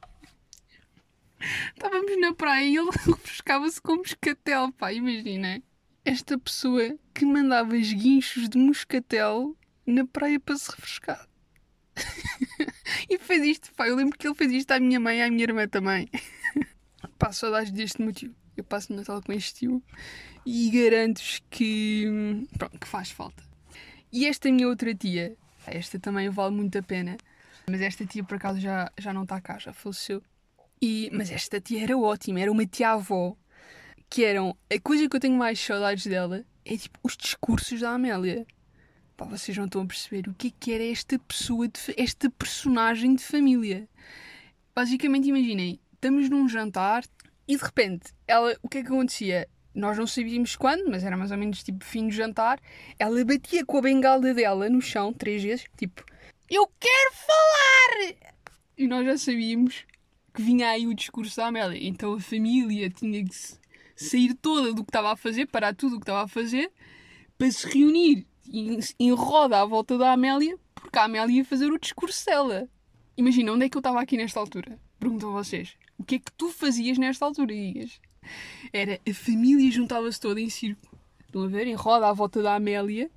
Estávamos 1.73 2.19
na 2.19 2.33
praia 2.33 2.65
e 2.65 2.75
ele 2.75 2.89
refrescava-se 3.05 3.81
com 3.81 3.97
moscatel, 3.97 4.71
pá, 4.71 4.91
imagina 4.91 5.61
esta 6.03 6.37
pessoa 6.37 6.97
que 7.13 7.25
mandava 7.25 7.75
esguinchos 7.75 8.47
de 8.47 8.57
moscatel 8.59 9.55
na 9.85 10.05
praia 10.05 10.39
para 10.39 10.55
se 10.55 10.71
refrescar. 10.71 11.27
e 13.09 13.17
fez 13.17 13.43
isto, 13.43 13.73
pá, 13.73 13.87
eu 13.87 13.95
lembro 13.95 14.17
que 14.17 14.27
ele 14.27 14.35
fez 14.35 14.51
isto 14.51 14.71
à 14.71 14.79
minha 14.79 14.99
mãe 14.99 15.19
e 15.19 15.21
à 15.23 15.29
minha 15.29 15.43
irmã 15.43 15.67
também. 15.67 16.09
pá, 17.17 17.31
saudades 17.31 17.71
deste 17.71 18.01
motivo. 18.01 18.35
Eu 18.55 18.63
passo 18.63 18.93
o 18.93 18.95
Natal 18.95 19.21
com 19.21 19.33
este 19.33 19.59
tio 19.59 19.83
e 20.45 20.69
garanto-vos 20.69 21.41
que, 21.49 22.05
pronto, 22.57 22.79
que 22.79 22.87
faz 22.87 23.11
falta. 23.11 23.43
E 24.11 24.25
esta 24.27 24.49
minha 24.49 24.67
outra 24.67 24.93
tia, 24.95 25.35
esta 25.71 25.99
também 25.99 26.29
vale 26.29 26.55
muito 26.55 26.77
a 26.77 26.83
pena, 26.83 27.17
mas 27.69 27.81
esta 27.81 28.05
tia 28.05 28.23
por 28.23 28.35
acaso 28.35 28.59
já, 28.59 28.91
já 28.97 29.13
não 29.13 29.23
está 29.23 29.39
cá, 29.41 29.57
já 29.57 29.73
faleceu. 29.73 30.21
E, 30.81 31.09
mas 31.13 31.31
esta 31.31 31.59
tia 31.59 31.83
era 31.83 31.97
ótima, 31.97 32.39
era 32.39 32.51
uma 32.51 32.65
tia-avó 32.65 33.35
que 34.09 34.23
eram. 34.23 34.55
A 34.73 34.79
coisa 34.79 35.09
que 35.09 35.15
eu 35.15 35.19
tenho 35.19 35.35
mais 35.35 35.59
saudades 35.59 36.05
dela 36.05 36.45
é 36.63 36.77
tipo 36.77 36.99
os 37.03 37.15
discursos 37.17 37.79
da 37.81 37.91
Amélia. 37.91 38.45
Pá, 39.17 39.25
vocês 39.25 39.57
não 39.57 39.65
estão 39.65 39.81
a 39.81 39.85
perceber 39.85 40.27
o 40.29 40.33
que 40.33 40.47
é 40.47 40.51
que 40.59 40.73
era 40.73 40.83
esta 40.83 41.17
pessoa, 41.19 41.67
de, 41.67 41.79
esta 41.97 42.29
personagem 42.29 43.15
de 43.15 43.23
família. 43.23 43.87
Basicamente, 44.75 45.29
imaginem, 45.29 45.79
estamos 45.93 46.29
num 46.29 46.49
jantar 46.49 47.05
e 47.47 47.55
de 47.55 47.63
repente, 47.63 48.13
ela, 48.27 48.55
o 48.61 48.67
que 48.67 48.79
é 48.79 48.81
que 48.81 48.87
acontecia? 48.87 49.47
Nós 49.75 49.97
não 49.97 50.07
sabíamos 50.07 50.55
quando, 50.55 50.89
mas 50.89 51.03
era 51.03 51.17
mais 51.17 51.31
ou 51.31 51.37
menos 51.37 51.61
tipo 51.61 51.83
fim 51.83 52.07
de 52.07 52.15
jantar. 52.15 52.59
Ela 52.97 53.25
batia 53.25 53.65
com 53.65 53.77
a 53.77 53.81
bengala 53.81 54.33
dela 54.33 54.69
no 54.69 54.81
chão 54.81 55.11
três 55.11 55.43
vezes, 55.43 55.65
tipo, 55.77 56.03
eu 56.49 56.65
quero 56.79 57.11
falar! 57.13 58.15
E 58.77 58.87
nós 58.87 59.05
já 59.05 59.17
sabíamos 59.17 59.85
que 60.33 60.41
vinha 60.41 60.69
aí 60.69 60.87
o 60.87 60.93
discurso 60.93 61.37
da 61.37 61.47
Amélia. 61.47 61.87
Então 61.87 62.13
a 62.13 62.19
família 62.19 62.89
tinha 62.89 63.23
que 63.23 63.35
sair 63.95 64.33
toda 64.35 64.73
do 64.73 64.83
que 64.83 64.89
estava 64.89 65.11
a 65.11 65.15
fazer, 65.15 65.47
parar 65.47 65.75
tudo 65.75 65.95
o 65.95 65.99
que 65.99 66.03
estava 66.03 66.23
a 66.23 66.27
fazer, 66.27 66.71
para 67.37 67.51
se 67.51 67.67
reunir 67.67 68.25
em, 68.51 68.79
em 68.99 69.11
roda 69.11 69.61
à 69.61 69.65
volta 69.65 69.97
da 69.97 70.13
Amélia, 70.13 70.57
porque 70.73 70.97
a 70.97 71.03
Amélia 71.03 71.37
ia 71.37 71.45
fazer 71.45 71.71
o 71.71 71.79
discurso 71.79 72.25
dela. 72.25 72.69
Imagina, 73.17 73.53
onde 73.53 73.65
é 73.65 73.69
que 73.69 73.77
eu 73.77 73.79
estava 73.79 74.01
aqui 74.01 74.17
nesta 74.17 74.39
altura? 74.39 74.79
Pergunto 74.99 75.27
a 75.27 75.31
vocês. 75.31 75.75
O 75.97 76.03
que 76.03 76.15
é 76.15 76.19
que 76.19 76.31
tu 76.33 76.49
fazias 76.49 76.97
nesta 76.97 77.25
altura, 77.25 77.53
digas? 77.53 77.99
Era 78.71 78.99
a 79.07 79.13
família 79.13 79.71
juntava-se 79.71 80.19
toda 80.19 80.39
em 80.39 80.49
círculo. 80.49 80.97
Estão 81.25 81.43
a 81.43 81.47
ver? 81.47 81.67
Em 81.67 81.73
roda 81.73 82.07
à 82.07 82.13
volta 82.13 82.41
da 82.41 82.55
Amélia. 82.55 83.09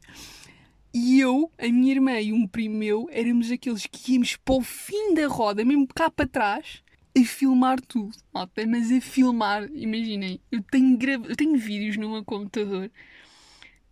E 0.93 1.21
eu, 1.21 1.51
a 1.59 1.67
minha 1.67 1.93
irmã 1.93 2.21
e 2.21 2.33
um 2.33 2.47
primo 2.47 2.77
meu 2.77 3.09
éramos 3.11 3.51
aqueles 3.51 3.87
que 3.87 4.15
íamos 4.15 4.37
para 4.37 4.55
o 4.55 4.63
fim 4.63 5.15
da 5.15 5.27
roda, 5.27 5.65
mesmo 5.65 5.87
cá 5.87 6.11
para 6.11 6.27
trás, 6.27 6.83
a 7.17 7.25
filmar 7.25 7.81
tudo. 7.81 8.17
Malta, 8.33 8.67
mas 8.67 8.91
a 8.91 9.01
filmar, 9.01 9.69
imaginem, 9.73 10.41
eu 10.51 10.63
tenho, 10.63 10.97
grava... 10.97 11.27
eu 11.27 11.37
tenho 11.37 11.59
vídeos 11.59 11.97
no 11.97 12.11
meu 12.11 12.25
computador 12.25 12.91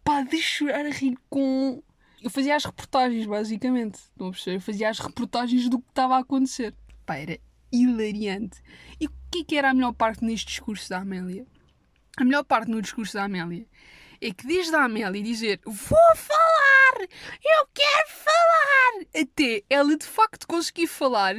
pá, 0.06 0.22
de 0.22 0.40
chorar 0.40 0.86
a 0.86 0.90
rir 0.90 1.18
com. 1.28 1.82
Eu 2.22 2.30
fazia 2.30 2.54
as 2.54 2.64
reportagens, 2.64 3.26
basicamente. 3.26 3.96
Estão 3.96 4.28
a 4.28 4.30
perceber? 4.30 4.56
Eu 4.56 4.60
fazia 4.60 4.88
as 4.88 5.00
reportagens 5.00 5.68
do 5.68 5.80
que 5.80 5.88
estava 5.88 6.14
a 6.14 6.20
acontecer. 6.20 6.72
Pá, 7.04 7.16
era 7.16 7.38
hilariante. 7.82 8.62
E 9.00 9.06
o 9.06 9.10
que 9.30 9.40
é 9.40 9.44
que 9.44 9.56
era 9.56 9.70
a 9.70 9.74
melhor 9.74 9.92
parte 9.92 10.24
neste 10.24 10.46
discurso 10.46 10.88
da 10.88 10.98
Amélia? 10.98 11.46
A 12.16 12.24
melhor 12.24 12.44
parte 12.44 12.70
no 12.70 12.80
discurso 12.80 13.14
da 13.14 13.24
Amélia 13.24 13.66
é 14.20 14.32
que 14.32 14.46
desde 14.46 14.74
a 14.74 14.84
Amélia 14.84 15.22
dizer 15.22 15.60
vou 15.64 16.16
falar, 16.16 17.00
eu 17.00 17.68
quero 17.74 18.08
falar, 18.08 19.22
até 19.22 19.62
ela 19.68 19.96
de 19.96 20.06
facto 20.06 20.46
conseguir 20.46 20.86
falar, 20.86 21.36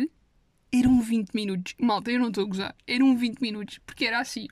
eram 0.71 1.01
20 1.01 1.33
minutos. 1.33 1.75
Malta, 1.79 2.11
eu 2.11 2.19
não 2.19 2.27
estou 2.27 2.43
a 2.43 2.47
gozar. 2.47 2.75
Eram 2.85 3.15
20 3.15 3.39
minutos, 3.39 3.79
porque 3.85 4.05
era 4.05 4.19
assim. 4.19 4.47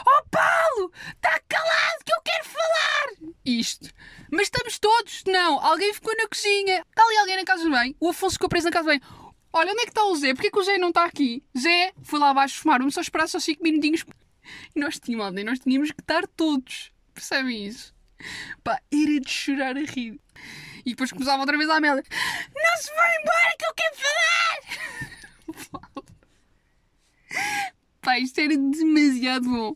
Oh 0.00 0.28
Paulo, 0.30 0.92
está 1.14 1.40
calado 1.48 2.04
que 2.04 2.12
eu 2.12 2.20
quero 2.24 2.44
falar! 2.44 3.32
Isto. 3.44 3.90
Mas 4.30 4.42
estamos 4.42 4.78
todos. 4.78 5.24
Não, 5.26 5.60
alguém 5.60 5.92
ficou 5.92 6.16
na 6.16 6.28
cozinha. 6.28 6.84
Está 6.88 7.02
ali 7.02 7.16
alguém 7.18 7.36
na 7.36 7.44
casa 7.44 7.64
de 7.64 7.70
bem. 7.70 7.96
O 8.00 8.10
Afonso 8.10 8.34
ficou 8.34 8.48
preso 8.48 8.66
na 8.66 8.72
casa 8.72 8.92
de 8.92 8.98
bem. 8.98 9.08
Olha, 9.56 9.72
onde 9.72 9.80
é 9.80 9.84
que 9.84 9.90
está 9.90 10.04
o 10.04 10.14
Zé? 10.14 10.34
Porquê 10.34 10.50
que 10.50 10.58
o 10.58 10.62
Zé 10.62 10.76
não 10.76 10.90
está 10.90 11.06
aqui? 11.06 11.42
Zé, 11.58 11.94
foi 12.02 12.18
lá 12.18 12.28
abaixo 12.28 12.60
fumar. 12.60 12.78
Vamos 12.78 12.92
só 12.92 13.00
esperar 13.00 13.26
só 13.26 13.40
5 13.40 13.62
minutinhos. 13.62 14.04
E 14.74 14.78
nós 14.78 15.00
tínhamos, 15.00 15.44
nós 15.44 15.58
tínhamos 15.58 15.90
que 15.92 16.02
estar 16.02 16.26
todos. 16.26 16.92
Percebem 17.14 17.64
isso? 17.64 17.94
Pá, 18.62 18.78
era 18.92 19.18
de 19.18 19.30
chorar 19.30 19.78
a 19.78 19.80
rir. 19.80 20.20
E 20.84 20.90
depois 20.90 21.10
começava 21.10 21.40
outra 21.40 21.56
vez 21.56 21.70
a 21.70 21.76
Amélia. 21.76 22.04
Não 22.54 22.76
se 22.78 22.94
vão 22.94 23.06
embora 23.18 23.56
que 23.58 23.64
eu 23.66 23.72
quero 23.74 23.96
falar! 23.96 24.60
Pá, 28.02 28.18
isto 28.18 28.38
era 28.38 28.54
demasiado 28.56 29.48
bom. 29.48 29.74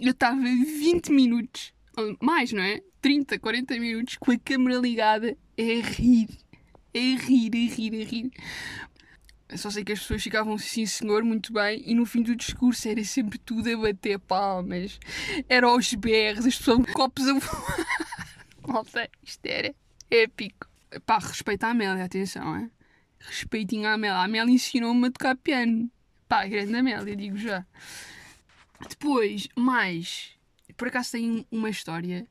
Eu 0.00 0.12
estava 0.12 0.40
20 0.40 1.12
minutos, 1.12 1.74
mais, 2.18 2.50
não 2.50 2.62
é? 2.62 2.80
30, 3.02 3.38
40 3.38 3.78
minutos 3.78 4.16
com 4.16 4.32
a 4.32 4.38
câmera 4.38 4.80
ligada 4.80 5.36
a 5.58 5.62
rir. 5.86 6.30
A 6.94 6.98
rir, 6.98 7.50
a 7.54 7.58
rir, 7.74 8.02
a 8.02 8.04
rir. 8.04 8.30
Só 9.56 9.70
sei 9.70 9.84
que 9.84 9.92
as 9.92 10.00
pessoas 10.00 10.22
ficavam 10.22 10.56
sim 10.56 10.86
senhor, 10.86 11.22
muito 11.22 11.52
bem, 11.52 11.82
e 11.84 11.94
no 11.94 12.06
fim 12.06 12.22
do 12.22 12.34
discurso 12.34 12.88
era 12.88 13.02
sempre 13.04 13.38
tudo 13.38 13.68
a 13.70 13.76
bater 13.76 14.18
palmas. 14.18 14.98
Era 15.48 15.66
aos 15.66 15.92
berros, 15.94 16.46
as 16.46 16.56
pessoas 16.56 16.86
copos 16.92 17.26
a 17.28 17.34
voar. 17.34 17.86
Nossa, 18.66 19.08
isto 19.22 19.44
era 19.46 19.74
épico. 20.10 20.68
Pá, 21.04 21.18
respeito 21.18 21.64
à 21.64 21.70
Amélia, 21.70 22.04
atenção, 22.04 22.56
é? 22.56 22.70
Respeitinho 23.20 23.88
à 23.88 23.94
Amélia. 23.94 24.16
A 24.16 24.24
Amélia 24.24 24.52
ensinou-me 24.52 25.08
a 25.08 25.10
tocar 25.10 25.36
piano. 25.36 25.90
Pá, 26.28 26.46
grande 26.46 26.74
Amélia, 26.74 27.16
digo 27.16 27.36
já. 27.36 27.66
Depois, 28.88 29.48
mais. 29.56 30.30
Por 30.76 30.88
acaso 30.88 31.12
tem 31.12 31.46
uma 31.50 31.70
história, 31.70 32.26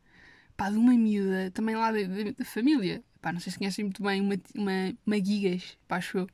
pá, 0.58 0.70
de 0.70 0.78
uma 0.78 0.94
miúda, 0.94 1.52
também 1.52 1.76
lá 1.76 1.92
da 1.92 2.46
família. 2.46 3.04
Pá, 3.22 3.32
não 3.32 3.40
sei 3.40 3.52
se 3.52 3.58
conhecem 3.58 3.86
muito 3.86 4.02
bem, 4.02 4.20
uma, 4.20 4.36
uma, 4.56 4.94
uma 5.06 5.24
Gigas, 5.24 5.78
pá, 5.88 5.98
acho 5.98 6.18
eu 6.20 6.28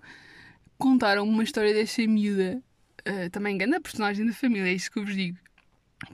contaram 0.77 1.27
uma 1.27 1.43
história 1.43 1.73
dessa 1.73 2.01
miúda, 2.03 2.61
uh, 3.07 3.29
também 3.31 3.57
grande 3.57 3.79
personagem 3.79 4.25
da 4.25 4.33
família, 4.33 4.69
é 4.69 4.73
isso 4.73 4.91
que 4.91 4.99
eu 4.99 5.05
vos 5.05 5.15
digo. 5.15 5.37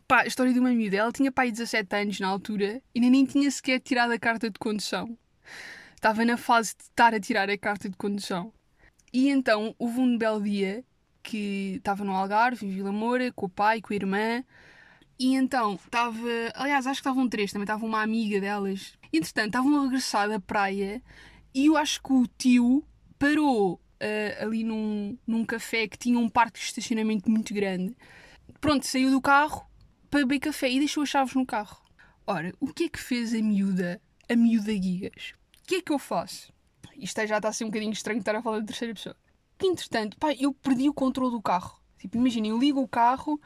Pá, 0.08 0.22
a 0.22 0.27
história 0.27 0.53
de 0.53 0.60
uma 0.60 0.70
miúda, 0.70 0.98
ela 0.98 1.12
tinha 1.12 1.32
pai 1.32 1.51
17 1.51 1.96
anos 1.96 2.20
na 2.20 2.27
altura 2.27 2.82
e 2.96 3.00
nem 3.00 3.25
tinha 3.25 3.51
sequer 3.51 3.79
tirado 3.79 4.12
a 4.12 4.20
carta 4.20 4.50
de 4.50 4.58
condução. 4.58 5.17
Estava 5.96 6.24
na 6.24 6.38
fase 6.38 6.75
de 6.77 6.84
estar 6.84 7.13
a 7.13 7.20
tirar 7.20 7.50
a 7.50 7.58
carta 7.58 7.89
de 7.89 7.96
condução. 7.98 8.53
E 9.12 9.29
então 9.29 9.75
houve 9.77 10.00
um 10.00 10.17
belo 10.17 10.41
dia 10.41 10.84
que 11.22 11.75
estava 11.77 12.03
no 12.03 12.13
Algarve, 12.13 12.65
em 12.65 12.70
Vila 12.70 12.91
Moura, 12.91 13.32
com 13.32 13.46
o 13.46 13.50
pai, 13.50 13.82
com 13.82 13.93
a 13.93 13.96
irmã. 13.96 14.43
E 15.20 15.36
então 15.36 15.75
estava. 15.75 16.17
Aliás, 16.55 16.88
acho 16.88 17.01
que 17.01 17.08
estavam 17.08 17.29
três, 17.29 17.51
também 17.51 17.63
estava 17.63 17.86
uma 17.86 18.01
amiga 18.01 18.41
delas. 18.41 18.93
Entretanto, 19.12 19.48
estavam 19.48 19.79
a 19.79 19.84
regressar 19.84 20.27
da 20.27 20.39
praia 20.39 21.01
e 21.53 21.67
eu 21.67 21.77
acho 21.77 22.01
que 22.01 22.12
o 22.12 22.27
tio 22.38 22.84
parou 23.20 23.79
uh, 24.04 24.44
ali 24.44 24.64
num, 24.64 25.18
num 25.26 25.46
café 25.46 25.88
que 25.88 25.98
tinha 25.98 26.20
um 26.20 26.30
parque 26.30 26.60
de 26.60 26.66
estacionamento 26.66 27.32
muito 27.32 27.54
grande. 27.54 27.96
Pronto, 28.60 28.86
saiu 28.86 29.10
do 29.10 29.22
carro 29.22 29.66
para 30.10 30.20
beber 30.20 30.40
café 30.40 30.70
e 30.70 30.80
deixou 30.80 31.04
as 31.04 31.10
chaves 31.10 31.34
no 31.34 31.46
carro. 31.46 31.82
Ora, 32.28 32.54
o 32.60 32.68
que 32.68 32.86
é 32.86 32.90
que 32.90 33.00
fez 33.00 33.34
a 33.34 33.42
miúda, 33.42 34.02
a 34.30 34.36
miúda 34.36 34.74
Gigas? 34.74 35.34
O 35.64 35.68
que 35.68 35.76
é 35.76 35.82
que 35.82 35.92
eu 35.92 36.00
faço? 36.00 36.54
Isto 36.98 37.26
já 37.26 37.38
está 37.38 37.50
a 37.50 37.54
ser 37.54 37.64
um 37.64 37.68
bocadinho 37.68 37.92
estranho 37.92 38.20
estar 38.20 38.36
a 38.36 38.42
falar 38.42 38.60
de 38.60 38.68
terceira 38.68 38.94
pessoa. 38.94 39.16
Que 39.58 39.68
entretanto, 39.68 40.18
pá, 40.18 40.34
eu 40.34 40.54
perdi 40.54 40.88
o 40.90 40.94
controle 40.94 41.32
do 41.32 41.42
carro. 41.42 41.82
Tipo, 41.98 42.18
imagina, 42.18 42.48
eu 42.48 42.58
ligo 42.58 42.82
o 42.82 42.88
carro, 42.88 43.40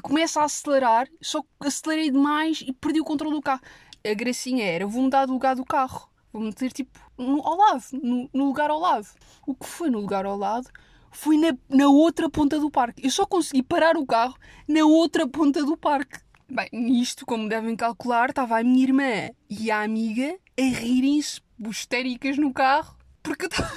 começo 0.00 0.38
a 0.38 0.44
acelerar, 0.44 1.08
só 1.20 1.42
acelerei 1.58 2.10
demais 2.10 2.62
e 2.64 2.72
perdi 2.72 3.00
o 3.00 3.04
controle 3.04 3.34
do 3.34 3.42
carro. 3.42 3.62
A 4.04 4.14
gracinha 4.14 4.64
era, 4.64 4.86
vou 4.86 5.02
mudar 5.02 5.26
de 5.26 5.32
lugar 5.32 5.56
do 5.56 5.64
carro. 5.64 6.08
Vou 6.36 6.44
meter 6.44 6.70
tipo 6.70 7.00
no, 7.16 7.40
ao 7.40 7.56
lado, 7.56 7.82
no, 7.94 8.28
no, 8.30 8.44
lugar 8.44 8.68
ao 8.68 8.78
lado. 8.78 9.06
O 9.46 9.54
que 9.54 9.66
foi 9.66 9.88
no 9.88 10.00
lugar 10.00 10.26
ao 10.26 10.36
lado 10.36 10.68
foi 11.10 11.38
na, 11.38 11.56
na 11.66 11.88
outra 11.88 12.28
ponta 12.28 12.60
do 12.60 12.70
parque. 12.70 13.02
Eu 13.02 13.10
só 13.10 13.24
consegui 13.24 13.62
parar 13.62 13.96
o 13.96 14.04
carro 14.04 14.36
na 14.68 14.84
outra 14.84 15.26
ponta 15.26 15.64
do 15.64 15.78
parque. 15.78 16.18
Bem, 16.46 16.68
nisto, 16.70 17.24
como 17.24 17.48
devem 17.48 17.74
calcular, 17.74 18.28
estava 18.28 18.60
a 18.60 18.62
minha 18.62 18.82
irmã 18.82 19.30
e 19.48 19.70
a 19.70 19.80
amiga 19.80 20.38
a 20.58 20.62
rirem-se 20.62 21.40
histéricas 21.70 22.36
no 22.36 22.52
carro 22.52 22.94
porque 23.22 23.46
eu, 23.46 23.48
tava... 23.48 23.72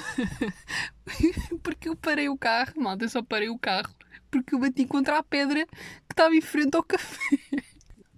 porque 1.64 1.88
eu 1.88 1.96
parei 1.96 2.28
o 2.28 2.36
carro, 2.36 2.74
malta, 2.76 3.06
eu 3.06 3.08
só 3.08 3.22
parei 3.22 3.48
o 3.48 3.58
carro 3.58 3.88
porque 4.30 4.54
eu 4.54 4.58
bati 4.58 4.84
contra 4.84 5.16
a 5.16 5.22
pedra 5.22 5.64
que 5.66 6.12
estava 6.12 6.36
em 6.36 6.42
frente 6.42 6.76
ao 6.76 6.82
café. 6.82 7.18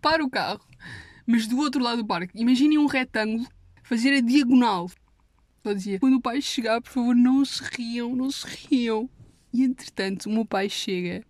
Para 0.02 0.24
o 0.24 0.28
carro, 0.28 0.66
mas 1.24 1.46
do 1.46 1.58
outro 1.58 1.80
lado 1.80 1.98
do 1.98 2.06
parque. 2.06 2.32
Imaginem 2.34 2.76
um 2.76 2.86
retângulo 2.86 3.46
fazer 3.82 4.14
a 4.14 4.20
diagonal. 4.20 4.90
Ela 5.64 5.74
dizia: 5.74 6.00
quando 6.00 6.16
o 6.16 6.20
pai 6.20 6.40
chegar, 6.40 6.80
por 6.80 6.90
favor, 6.90 7.14
não 7.14 7.44
se 7.44 7.62
riam, 7.62 8.14
não 8.16 8.30
se 8.30 8.46
riam. 8.46 9.08
E 9.52 9.62
entretanto, 9.62 10.26
o 10.26 10.32
meu 10.32 10.44
pai 10.44 10.68
chega, 10.68 11.24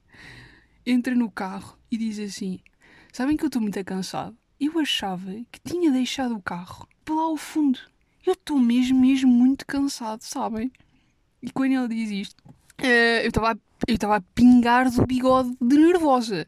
entra 0.86 1.14
no 1.14 1.30
carro 1.30 1.76
e 1.90 1.96
diz 1.96 2.18
assim: 2.18 2.60
Sabem 3.12 3.36
que 3.36 3.44
eu 3.44 3.48
estou 3.48 3.60
muito 3.60 3.82
cansado? 3.84 4.36
Eu 4.58 4.78
achava 4.78 5.32
que 5.50 5.60
tinha 5.64 5.90
deixado 5.90 6.36
o 6.36 6.42
carro 6.42 6.88
para 7.04 7.14
lá 7.14 7.22
ao 7.22 7.36
fundo. 7.36 7.78
Eu 8.24 8.34
estou 8.34 8.58
mesmo, 8.58 9.00
mesmo 9.00 9.30
muito 9.30 9.66
cansado, 9.66 10.22
sabem? 10.22 10.70
E 11.42 11.50
quando 11.50 11.72
ele 11.72 11.88
diz 11.88 12.10
isto, 12.28 12.40
uh, 12.48 13.20
eu 13.22 13.28
estava 13.28 13.58
eu 13.88 13.94
estava 13.94 14.16
a 14.16 14.20
pingar 14.20 14.90
do 14.90 15.04
bigode 15.04 15.56
de 15.60 15.76
nervosa. 15.76 16.46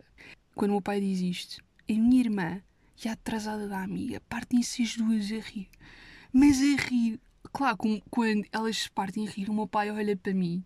Quando 0.55 0.71
o 0.71 0.75
meu 0.75 0.83
pai 0.83 1.01
diz 1.01 1.21
isto, 1.21 1.63
a 1.91 1.93
minha 1.93 2.21
irmã 2.21 2.63
e 3.05 3.09
a 3.09 3.13
atrasada 3.13 3.69
da 3.69 3.83
amiga 3.83 4.21
partem-se 4.29 4.83
as 4.83 4.97
duas 4.97 5.31
a 5.31 5.41
rir. 5.41 5.69
Mas 6.33 6.59
a 6.61 6.83
rir, 6.83 7.21
claro, 7.53 7.79
quando 8.11 8.47
elas 8.51 8.79
se 8.79 8.91
partem 8.91 9.27
a 9.27 9.31
rir, 9.31 9.51
o 9.51 9.55
meu 9.55 9.67
pai 9.67 9.91
olha 9.91 10.17
para 10.17 10.33
mim, 10.33 10.65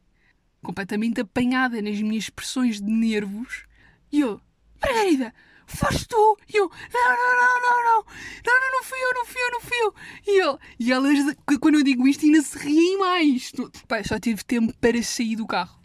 completamente 0.62 1.20
apanhada 1.20 1.80
nas 1.82 2.00
minhas 2.00 2.24
expressões 2.24 2.80
de 2.80 2.90
nervos, 2.90 3.64
e 4.10 4.20
eu, 4.20 4.40
Margarida, 4.80 5.34
foste 5.66 6.08
tu! 6.08 6.38
E 6.48 6.56
eu, 6.56 6.68
não, 6.68 7.10
não, 7.10 7.36
não, 7.36 7.60
não, 7.60 7.84
não, 7.84 8.04
não, 8.44 8.60
não, 8.60 8.72
não 8.72 8.84
fui 8.84 8.98
eu, 8.98 9.14
não 9.14 9.26
fui 9.26 9.40
eu, 9.40 9.50
não 9.50 9.60
fui 9.60 9.76
eu. 9.78 9.94
E, 10.26 10.40
ele, 10.40 10.58
e 10.78 10.92
elas, 10.92 11.36
quando 11.60 11.74
eu 11.74 11.82
digo 11.82 12.08
isto, 12.08 12.24
ainda 12.24 12.40
se 12.40 12.58
riem 12.58 12.98
mais. 12.98 13.52
Pai, 13.86 14.04
só 14.04 14.18
tive 14.18 14.44
tempo 14.44 14.72
para 14.78 15.02
sair 15.02 15.36
do 15.36 15.46
carro, 15.46 15.78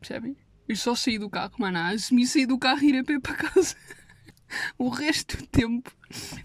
percebem? 0.00 0.36
Eu 0.68 0.74
só 0.76 0.94
saí 0.94 1.18
do 1.18 1.30
carro, 1.30 1.52
mano, 1.58 1.78
assumi 1.78 2.26
sair 2.26 2.46
do 2.46 2.58
carro 2.58 2.82
e 2.82 2.88
ir 2.88 2.98
a 2.98 3.04
pé 3.04 3.20
para 3.20 3.34
casa. 3.34 3.76
o 4.78 4.88
resto 4.88 5.36
do 5.36 5.46
tempo 5.46 5.90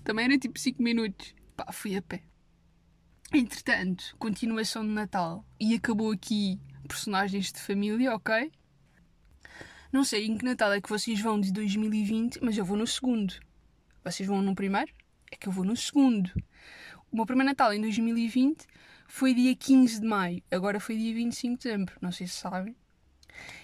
também 0.03 0.25
era 0.25 0.37
tipo 0.37 0.59
5 0.59 0.81
minutos. 0.81 1.33
Pá, 1.55 1.71
fui 1.71 1.95
a 1.95 2.01
pé. 2.01 2.23
Entretanto, 3.33 4.15
continuação 4.19 4.83
de 4.83 4.91
Natal. 4.91 5.45
E 5.59 5.73
acabou 5.75 6.11
aqui 6.11 6.59
personagens 6.87 7.51
de 7.51 7.59
família, 7.59 8.13
ok? 8.13 8.51
Não 9.91 10.03
sei 10.03 10.25
em 10.25 10.37
que 10.37 10.45
Natal 10.45 10.71
é 10.73 10.81
que 10.81 10.89
vocês 10.89 11.19
vão 11.19 11.39
de 11.39 11.51
2020, 11.51 12.39
mas 12.41 12.57
eu 12.57 12.65
vou 12.65 12.77
no 12.77 12.87
segundo. 12.87 13.33
Vocês 14.03 14.27
vão 14.27 14.41
no 14.41 14.55
primeiro? 14.55 14.93
É 15.31 15.35
que 15.35 15.47
eu 15.47 15.51
vou 15.51 15.63
no 15.63 15.75
segundo. 15.75 16.31
O 17.11 17.15
meu 17.15 17.25
primeiro 17.25 17.49
Natal 17.49 17.73
em 17.73 17.81
2020 17.81 18.65
foi 19.07 19.33
dia 19.33 19.53
15 19.55 19.99
de 19.99 20.07
maio, 20.07 20.41
agora 20.49 20.79
foi 20.79 20.95
dia 20.95 21.13
25 21.13 21.57
de 21.57 21.63
dezembro, 21.63 21.97
não 22.01 22.11
sei 22.11 22.27
se 22.27 22.35
sabem. 22.35 22.75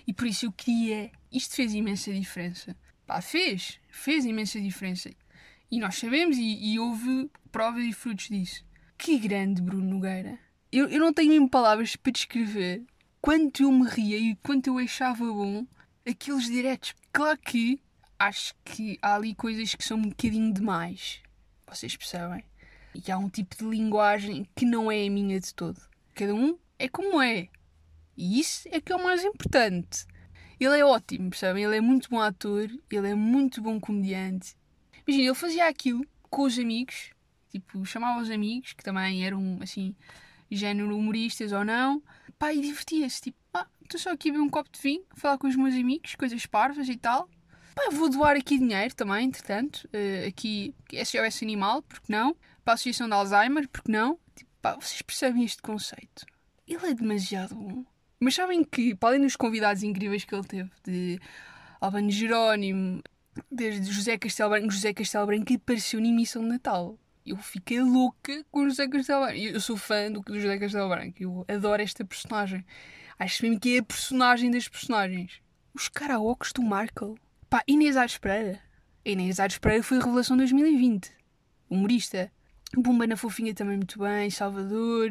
E 0.06 0.14
por 0.14 0.28
isso 0.28 0.46
eu 0.46 0.52
queria. 0.52 1.12
Isto 1.32 1.56
fez 1.56 1.74
imensa 1.74 2.14
diferença. 2.14 2.76
Pá, 3.08 3.22
fez, 3.22 3.80
fez 3.90 4.26
imensa 4.26 4.60
diferença. 4.60 5.10
E 5.72 5.80
nós 5.80 5.96
sabemos 5.96 6.38
e, 6.38 6.74
e 6.74 6.78
houve 6.78 7.32
provas 7.54 7.86
e 7.86 7.94
frutos 7.94 8.28
disso. 8.28 8.66
Que 8.98 9.18
grande 9.18 9.62
Bruno 9.62 9.96
Nogueira. 9.96 10.38
Eu, 10.70 10.90
eu 10.90 11.00
não 11.00 11.14
tenho 11.14 11.30
mesmo 11.30 11.50
palavras 11.50 11.96
para 11.96 12.12
descrever 12.12 12.84
quanto 13.22 13.64
eu 13.64 13.72
me 13.72 13.88
ria 13.88 14.18
e 14.18 14.36
quanto 14.44 14.68
eu 14.68 14.78
achava 14.78 15.24
bom 15.24 15.66
aqueles 16.06 16.48
diretos. 16.48 16.94
Claro 17.14 17.40
que 17.40 17.80
acho 18.20 18.54
que 18.66 19.00
há 19.02 19.16
ali 19.16 19.34
coisas 19.34 19.74
que 19.74 19.86
são 19.86 19.98
um 19.98 20.10
bocadinho 20.10 20.54
demais. 20.54 21.22
Vocês 21.66 21.96
percebem? 21.96 22.44
E 22.94 23.10
há 23.10 23.18
um 23.18 23.30
tipo 23.30 23.56
de 23.56 23.64
linguagem 23.64 24.46
que 24.54 24.66
não 24.66 24.92
é 24.92 25.08
a 25.08 25.10
minha 25.10 25.40
de 25.40 25.54
todo. 25.54 25.80
Cada 26.14 26.36
um 26.36 26.58
é 26.78 26.90
como 26.90 27.22
é. 27.22 27.48
E 28.18 28.40
isso 28.40 28.68
é 28.70 28.82
que 28.82 28.92
é 28.92 28.96
o 28.98 29.04
mais 29.04 29.24
importante. 29.24 30.06
Ele 30.60 30.80
é 30.80 30.86
ótimo, 30.86 31.30
percebem? 31.30 31.64
Ele 31.64 31.78
é 31.78 31.82
muito 31.82 32.10
bom 32.10 32.20
ator, 32.20 32.70
ele 32.92 33.10
é 33.10 33.16
muito 33.16 33.62
bom 33.62 33.80
comediante. 33.80 34.56
Imagina, 35.08 35.30
ele 35.30 35.36
fazia 35.36 35.68
aquilo 35.68 36.06
com 36.30 36.44
os 36.44 36.58
amigos, 36.58 37.12
tipo, 37.50 37.86
chamava 37.86 38.22
os 38.22 38.30
amigos, 38.30 38.74
que 38.74 38.84
também 38.84 39.26
eram, 39.26 39.60
assim, 39.62 39.96
género 40.50 40.98
humoristas 40.98 41.52
ou 41.52 41.64
não, 41.64 42.02
pá, 42.38 42.54
e 42.54 42.62
divertia-se, 42.62 43.22
tipo, 43.22 43.38
ah, 43.54 43.68
estou 43.84 44.00
só 44.00 44.12
aqui 44.12 44.30
a 44.30 44.32
beber 44.34 44.44
um 44.44 44.50
copo 44.50 44.70
de 44.72 44.80
vinho, 44.82 45.04
falar 45.16 45.38
com 45.38 45.48
os 45.48 45.56
meus 45.56 45.76
amigos, 45.76 46.16
coisas 46.16 46.46
parvas 46.46 46.90
e 46.90 46.98
tal. 46.98 47.30
Pá, 47.76 47.90
vou 47.92 48.10
doar 48.10 48.36
aqui 48.36 48.58
dinheiro 48.58 48.96
também, 48.96 49.26
entretanto, 49.26 49.88
uh, 49.94 50.28
aqui, 50.28 50.74
SOS 50.92 51.44
Animal, 51.44 51.84
porque 51.84 52.12
não? 52.12 52.36
Para 52.64 52.74
a 52.74 52.76
Associação 52.76 53.08
de 53.08 53.14
Alzheimer, 53.14 53.68
porque 53.70 53.92
não? 53.92 54.20
Tipo, 54.36 54.50
pá, 54.62 54.74
vocês 54.76 55.02
percebem 55.02 55.44
este 55.44 55.62
conceito? 55.62 56.26
Ele 56.68 56.88
é 56.88 56.94
demasiado 56.94 57.56
bom. 57.56 57.86
Mas 58.20 58.36
sabem 58.36 58.64
que, 58.64 58.96
para 58.96 59.10
além 59.10 59.22
dos 59.22 59.36
convidados 59.36 59.84
incríveis 59.84 60.26
que 60.26 60.34
ele 60.34 60.44
teve, 60.44 60.72
de 60.84 61.20
Albano 61.80 62.10
Jerónimo, 62.10 63.02
desde 63.52 63.92
José 63.92 64.18
Castelo 64.18 64.50
Branco, 64.50 64.72
José 64.72 64.94
Castelo 64.94 65.28
Branco 65.28 65.54
apareceu 65.54 66.02
na 66.02 66.08
emissão 66.08 66.42
de 66.42 66.50
Natal. 66.50 66.98
Eu 67.26 67.38
fiquei 67.38 67.82
louca 67.82 68.44
com 68.50 68.62
o 68.62 68.70
José 68.70 68.88
Castelo 68.88 69.26
Branco. 69.26 69.40
Eu 69.40 69.60
sou 69.60 69.78
fã 69.78 70.12
do, 70.12 70.24
José 70.40 70.58
Castelo 70.58 70.90
Branco. 70.90 71.16
Eu 71.20 71.46
adoro 71.48 71.82
esta 71.82 72.04
personagem. 72.04 72.66
Acho 73.20 73.44
mesmo 73.44 73.60
que 73.60 73.76
é 73.76 73.80
a 73.80 73.84
personagem 73.84 74.50
das 74.50 74.68
personagens. 74.68 75.42
Os 75.74 75.88
karaokes 75.88 76.54
do 76.54 76.62
Markle. 76.62 77.16
Pá, 77.50 77.64
Inês 77.68 77.98
Aires 77.98 78.18
Pereira. 78.18 78.60
Inês 79.06 79.40
Aires 79.40 79.58
Pereira 79.58 79.84
foi 79.84 79.98
a 79.98 80.04
revelação 80.04 80.36
de 80.38 80.44
2020. 80.44 81.12
Humorista. 81.70 82.32
Bumba 82.76 83.06
na 83.06 83.16
Fofinha 83.16 83.54
também 83.54 83.78
muito 83.78 84.00
bem. 84.00 84.30
Salvador. 84.30 85.10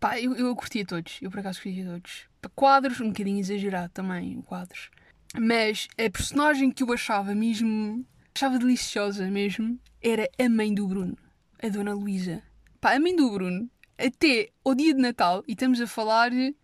Pá, 0.00 0.18
eu, 0.18 0.34
eu 0.34 0.56
curtia 0.56 0.84
todos. 0.84 1.18
Eu 1.20 1.30
por 1.30 1.40
acaso 1.40 1.62
curtia 1.62 1.84
todos. 1.84 2.24
Quadros, 2.54 3.00
um 3.02 3.08
bocadinho 3.08 3.38
exagerado 3.38 3.92
também, 3.92 4.40
quadros. 4.40 4.90
Mas 5.38 5.88
a 5.92 6.10
personagem 6.10 6.72
que 6.72 6.82
eu 6.82 6.92
achava 6.92 7.34
mesmo. 7.34 8.04
achava 8.34 8.58
deliciosa 8.58 9.30
mesmo. 9.30 9.78
era 10.02 10.26
a 10.38 10.48
mãe 10.48 10.72
do 10.72 10.88
Bruno. 10.88 11.16
A 11.62 11.68
Dona 11.68 11.92
Luísa. 11.92 12.42
Pá, 12.80 12.94
a 12.94 13.00
mãe 13.00 13.14
do 13.14 13.30
Bruno. 13.30 13.70
Até 13.98 14.48
ao 14.64 14.74
dia 14.74 14.94
de 14.94 15.00
Natal. 15.02 15.44
E 15.46 15.52
estamos 15.52 15.78
a 15.82 15.86
falar 15.86 16.30
de. 16.30 16.56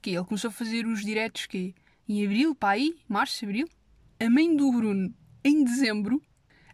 que 0.00 0.10
Ele 0.10 0.24
começou 0.24 0.48
a 0.48 0.52
fazer 0.52 0.86
os 0.86 1.04
diretos 1.04 1.46
que 1.46 1.74
em 2.08 2.24
abril, 2.24 2.54
pá 2.54 2.70
aí, 2.70 2.94
março, 3.08 3.44
abril. 3.44 3.66
A 4.20 4.30
mãe 4.30 4.54
do 4.54 4.70
Bruno, 4.70 5.12
em 5.42 5.64
dezembro, 5.64 6.22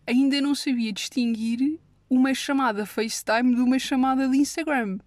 ainda 0.07 0.41
não 0.41 0.55
sabia 0.55 0.93
distinguir 0.93 1.81
uma 2.09 2.35
chamada 2.35 2.85
FaceTime 2.85 3.55
de 3.55 3.63
uma 3.63 3.79
chamada 3.79 4.29
de 4.29 4.37
Instagram. 4.37 4.99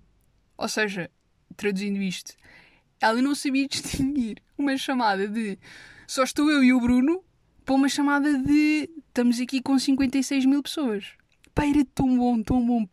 Ou 0.57 0.67
seja, 0.67 1.09
traduzindo 1.55 2.01
isto, 2.01 2.33
ela 2.99 3.21
não 3.21 3.35
sabia 3.35 3.67
distinguir 3.69 4.41
uma 4.57 4.77
chamada 4.77 5.27
de 5.27 5.57
só 6.07 6.23
estou 6.23 6.49
eu 6.49 6.63
e 6.63 6.73
o 6.73 6.79
Bruno 6.79 7.23
para 7.65 7.75
uma 7.75 7.89
chamada 7.89 8.37
de 8.37 8.89
estamos 9.07 9.39
aqui 9.39 9.61
com 9.61 9.77
56 9.77 10.45
mil 10.45 10.61
pessoas. 10.61 11.13
Pá, 11.55 11.65
era 11.65 11.85
tão 11.93 12.17
bom, 12.17 12.41
tão 12.41 12.65
bom. 12.65 12.87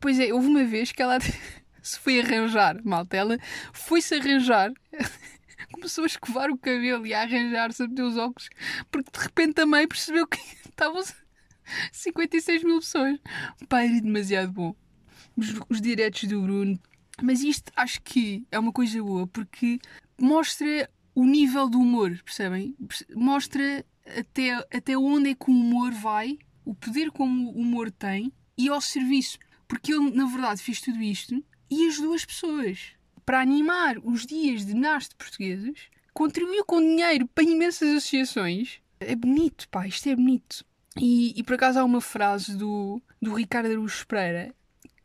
Pois 0.00 0.18
é, 0.18 0.32
houve 0.32 0.46
uma 0.46 0.64
vez 0.64 0.92
que 0.92 1.02
ela 1.02 1.18
se 1.82 1.98
foi 1.98 2.20
arranjar, 2.20 2.80
malta, 2.84 3.16
ela 3.16 3.38
foi-se 3.72 4.14
arranjar, 4.14 4.72
começou 5.72 6.04
a 6.04 6.06
escovar 6.06 6.50
o 6.50 6.58
cabelo 6.58 7.06
e 7.06 7.14
a 7.14 7.22
arranjar-se 7.22 7.82
a 7.82 8.04
os 8.04 8.16
óculos, 8.16 8.48
porque 8.90 9.10
de 9.10 9.24
repente 9.24 9.54
também 9.54 9.86
percebeu 9.86 10.26
que 10.26 10.38
estavam 10.68 11.02
56 11.92 12.64
mil 12.64 12.80
pessoas. 12.80 13.18
Pá, 13.68 13.82
era 13.82 14.00
demasiado 14.00 14.52
bom 14.52 14.74
os, 15.38 15.54
os 15.68 15.80
diretos 15.80 16.24
do 16.24 16.42
Bruno. 16.42 16.78
Mas 17.22 17.42
isto 17.42 17.72
acho 17.76 18.02
que 18.02 18.44
é 18.50 18.58
uma 18.58 18.72
coisa 18.72 19.02
boa 19.02 19.26
porque 19.26 19.78
mostra 20.20 20.90
o 21.14 21.24
nível 21.24 21.68
do 21.68 21.78
humor, 21.80 22.18
percebem? 22.24 22.76
Mostra 23.14 23.84
até, 24.18 24.54
até 24.72 24.96
onde 24.96 25.30
é 25.30 25.34
que 25.34 25.50
o 25.50 25.54
humor 25.54 25.92
vai, 25.92 26.38
o 26.64 26.74
poder 26.74 27.10
como 27.10 27.50
o 27.50 27.58
humor 27.58 27.90
tem 27.90 28.32
e 28.56 28.68
ao 28.68 28.80
serviço. 28.80 29.38
Porque 29.66 29.92
ele, 29.92 30.10
na 30.10 30.26
verdade, 30.26 30.62
fez 30.62 30.80
tudo 30.80 31.02
isto 31.02 31.44
e 31.70 31.86
as 31.86 31.98
duas 31.98 32.24
pessoas 32.24 32.92
para 33.28 33.40
animar 33.40 33.98
os 33.98 34.24
dias 34.24 34.64
de 34.64 34.72
nasce 34.72 35.10
portugueses, 35.14 35.90
contribuiu 36.14 36.64
com 36.64 36.80
dinheiro 36.80 37.28
para 37.28 37.44
imensas 37.44 37.90
associações. 37.90 38.80
É 38.98 39.14
bonito, 39.14 39.68
pá, 39.68 39.86
isto 39.86 40.08
é 40.08 40.16
bonito. 40.16 40.64
E, 40.98 41.38
e 41.38 41.42
por 41.42 41.56
acaso 41.56 41.78
há 41.78 41.84
uma 41.84 42.00
frase 42.00 42.56
do, 42.56 43.02
do 43.20 43.34
Ricardo 43.34 43.66
Araújo 43.66 44.06
Pereira 44.06 44.54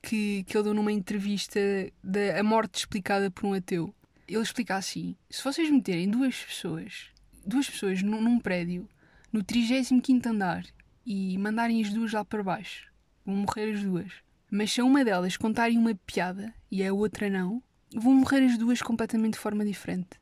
que, 0.03 0.43
que 0.43 0.57
ele 0.57 0.65
deu 0.65 0.73
numa 0.73 0.91
entrevista 0.91 1.59
da 2.03 2.39
A 2.39 2.43
Morte 2.43 2.79
Explicada 2.79 3.31
por 3.31 3.47
um 3.47 3.53
Ateu. 3.53 3.95
Ele 4.27 4.41
explica 4.41 4.75
assim: 4.75 5.15
se 5.29 5.41
vocês 5.41 5.69
meterem 5.71 6.09
duas 6.09 6.37
pessoas, 6.37 7.05
duas 7.45 7.69
pessoas 7.69 8.03
num, 8.03 8.21
num 8.21 8.39
prédio, 8.39 8.87
no 9.31 9.41
35 9.41 10.27
andar, 10.27 10.65
e 11.05 11.37
mandarem 11.37 11.81
as 11.81 11.91
duas 11.91 12.11
lá 12.11 12.23
para 12.23 12.43
baixo, 12.43 12.91
vão 13.25 13.37
morrer 13.37 13.73
as 13.73 13.81
duas. 13.81 14.11
Mas 14.51 14.71
se 14.71 14.81
a 14.81 14.85
uma 14.85 15.03
delas 15.03 15.37
contarem 15.37 15.77
uma 15.77 15.95
piada 15.95 16.53
e 16.69 16.85
a 16.85 16.93
outra 16.93 17.29
não, 17.29 17.63
vão 17.95 18.13
morrer 18.13 18.45
as 18.45 18.57
duas 18.57 18.81
completamente 18.81 19.33
de 19.33 19.39
forma 19.39 19.65
diferente. 19.65 20.21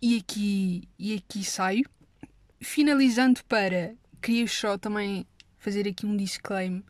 E 0.00 0.18
aqui, 0.18 0.88
e 0.98 1.14
aqui 1.14 1.42
saio. 1.42 1.88
Finalizando 2.60 3.42
para. 3.44 3.94
Queria 4.20 4.46
só 4.46 4.78
também 4.78 5.26
fazer 5.58 5.88
aqui 5.88 6.06
um 6.06 6.16
disclaimer 6.16 6.84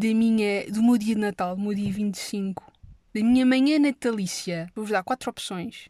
da 0.00 0.14
minha, 0.14 0.64
do 0.70 0.82
meu 0.82 0.96
dia 0.96 1.14
de 1.14 1.20
Natal, 1.20 1.54
do 1.54 1.60
meu 1.60 1.74
dia 1.74 1.92
25, 1.92 2.72
da 3.14 3.22
minha 3.22 3.44
manhã 3.44 3.78
natalícia. 3.78 4.72
Vou-vos 4.74 4.90
dar 4.90 5.04
quatro 5.04 5.28
opções. 5.28 5.88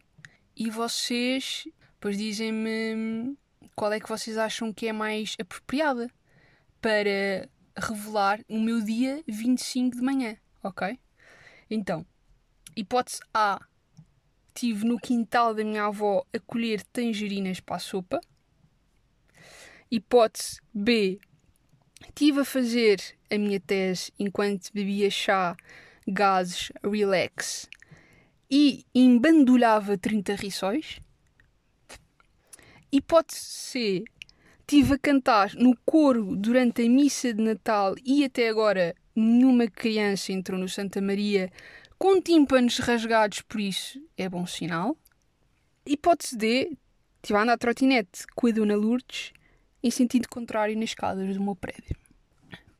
E 0.57 0.69
vocês 0.69 1.63
depois 1.93 2.19
dizem-me 2.19 3.37
qual 3.77 3.93
é 3.93 4.01
que 4.01 4.09
vocês 4.09 4.37
acham 4.37 4.73
que 4.73 4.89
é 4.89 4.93
mais 4.93 5.37
apropriada 5.41 6.11
para 6.81 7.49
revelar 7.77 8.41
o 8.49 8.59
meu 8.59 8.83
dia 8.83 9.23
25 9.29 9.97
de 9.97 10.03
manhã, 10.03 10.37
ok? 10.61 10.99
Então, 11.71 12.05
hipótese 12.75 13.21
A. 13.33 13.61
Estive 14.49 14.85
no 14.85 14.99
quintal 14.99 15.55
da 15.55 15.63
minha 15.63 15.85
avó 15.85 16.27
a 16.35 16.39
colher 16.41 16.83
tangerinas 16.87 17.61
para 17.61 17.77
a 17.77 17.79
sopa. 17.79 18.21
Hipótese 19.89 20.61
B. 20.75 21.21
Estive 22.03 22.41
a 22.41 22.45
fazer 22.45 23.01
a 23.31 23.39
minha 23.39 23.61
tese 23.61 24.13
enquanto 24.19 24.73
bebia 24.73 25.11
chá, 25.11 25.57
gases, 26.07 26.73
relax 26.83 27.69
e 28.51 28.85
embandulhava 28.95 29.97
30 29.97 30.35
riçóis. 30.35 31.01
Hipótese 32.91 33.41
C. 33.41 34.05
Estive 34.61 34.95
a 34.95 34.99
cantar 34.99 35.55
no 35.55 35.77
coro 35.85 36.37
durante 36.37 36.83
a 36.83 36.89
missa 36.89 37.33
de 37.35 37.43
Natal 37.43 37.95
e 38.05 38.25
até 38.25 38.49
agora 38.49 38.95
nenhuma 39.15 39.69
criança 39.69 40.33
entrou 40.33 40.59
no 40.59 40.69
Santa 40.69 41.01
Maria 41.01 41.51
com 41.99 42.21
tímpanos 42.21 42.79
rasgados, 42.79 43.43
por 43.43 43.61
isso 43.61 44.03
é 44.17 44.29
bom 44.29 44.47
sinal. 44.47 44.97
Hipótese 45.85 46.37
D. 46.37 46.77
Estive 47.17 47.39
a 47.39 47.43
andar 47.43 47.53
a 47.55 47.59
trotinete 47.59 48.27
com 48.35 48.47
a 48.47 48.51
Dona 48.51 48.75
Lourdes 48.75 49.33
em 49.83 49.91
sentido 49.91 50.29
contrário 50.29 50.75
nas 50.77 50.91
escadas 50.91 51.35
do 51.35 51.43
meu 51.43 51.57
prédio. 51.57 51.97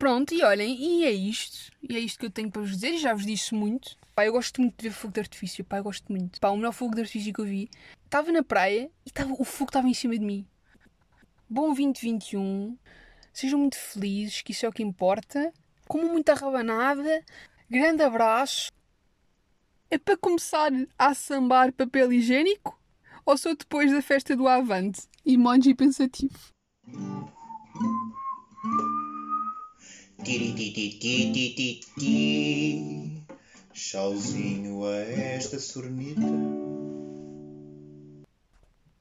Pronto, 0.01 0.33
e 0.33 0.43
olhem, 0.43 0.75
e 0.79 1.05
é 1.05 1.11
isto. 1.11 1.71
E 1.87 1.95
é 1.95 1.99
isto 1.99 2.19
que 2.19 2.25
eu 2.25 2.31
tenho 2.31 2.49
para 2.49 2.61
vos 2.61 2.71
dizer. 2.71 2.97
Já 2.97 3.13
vos 3.13 3.23
disse 3.23 3.53
muito. 3.53 3.95
Pá, 4.15 4.25
eu 4.25 4.31
gosto 4.31 4.59
muito 4.59 4.75
de 4.75 4.89
ver 4.89 4.95
fogo 4.95 5.13
de 5.13 5.19
artifício. 5.19 5.63
Pá, 5.63 5.77
eu 5.77 5.83
gosto 5.83 6.11
muito. 6.11 6.39
Pá, 6.39 6.49
o 6.49 6.57
melhor 6.57 6.71
fogo 6.71 6.95
de 6.95 7.01
artifício 7.01 7.31
que 7.31 7.39
eu 7.39 7.45
vi. 7.45 7.69
Estava 8.05 8.31
na 8.31 8.41
praia 8.41 8.89
e 9.05 9.11
tava, 9.11 9.31
o 9.37 9.43
fogo 9.43 9.69
estava 9.69 9.87
em 9.87 9.93
cima 9.93 10.17
de 10.17 10.25
mim. 10.25 10.43
Bom 11.47 11.67
2021. 11.67 12.75
Sejam 13.31 13.59
muito 13.59 13.77
felizes, 13.77 14.41
que 14.41 14.53
isso 14.53 14.65
é 14.65 14.69
o 14.69 14.73
que 14.73 14.81
importa. 14.81 15.53
Como 15.87 16.09
muita 16.09 16.33
rabanada. 16.33 17.23
Grande 17.69 18.01
abraço. 18.01 18.71
É 19.91 19.99
para 19.99 20.17
começar 20.17 20.71
a 20.97 21.13
sambar 21.13 21.71
papel 21.73 22.11
higiênico? 22.11 22.75
Ou 23.23 23.37
sou 23.37 23.55
depois 23.55 23.91
da 23.91 24.01
festa 24.01 24.35
do 24.35 24.47
Avante? 24.47 25.03
Emoji 25.23 25.75
pensativo. 25.75 26.51
Tiri-ti-ti-ti-ti-ti. 30.23 32.15
Chauzinho 33.73 34.83
a 34.85 34.95
esta 34.97 35.57
sornita. 35.57 36.80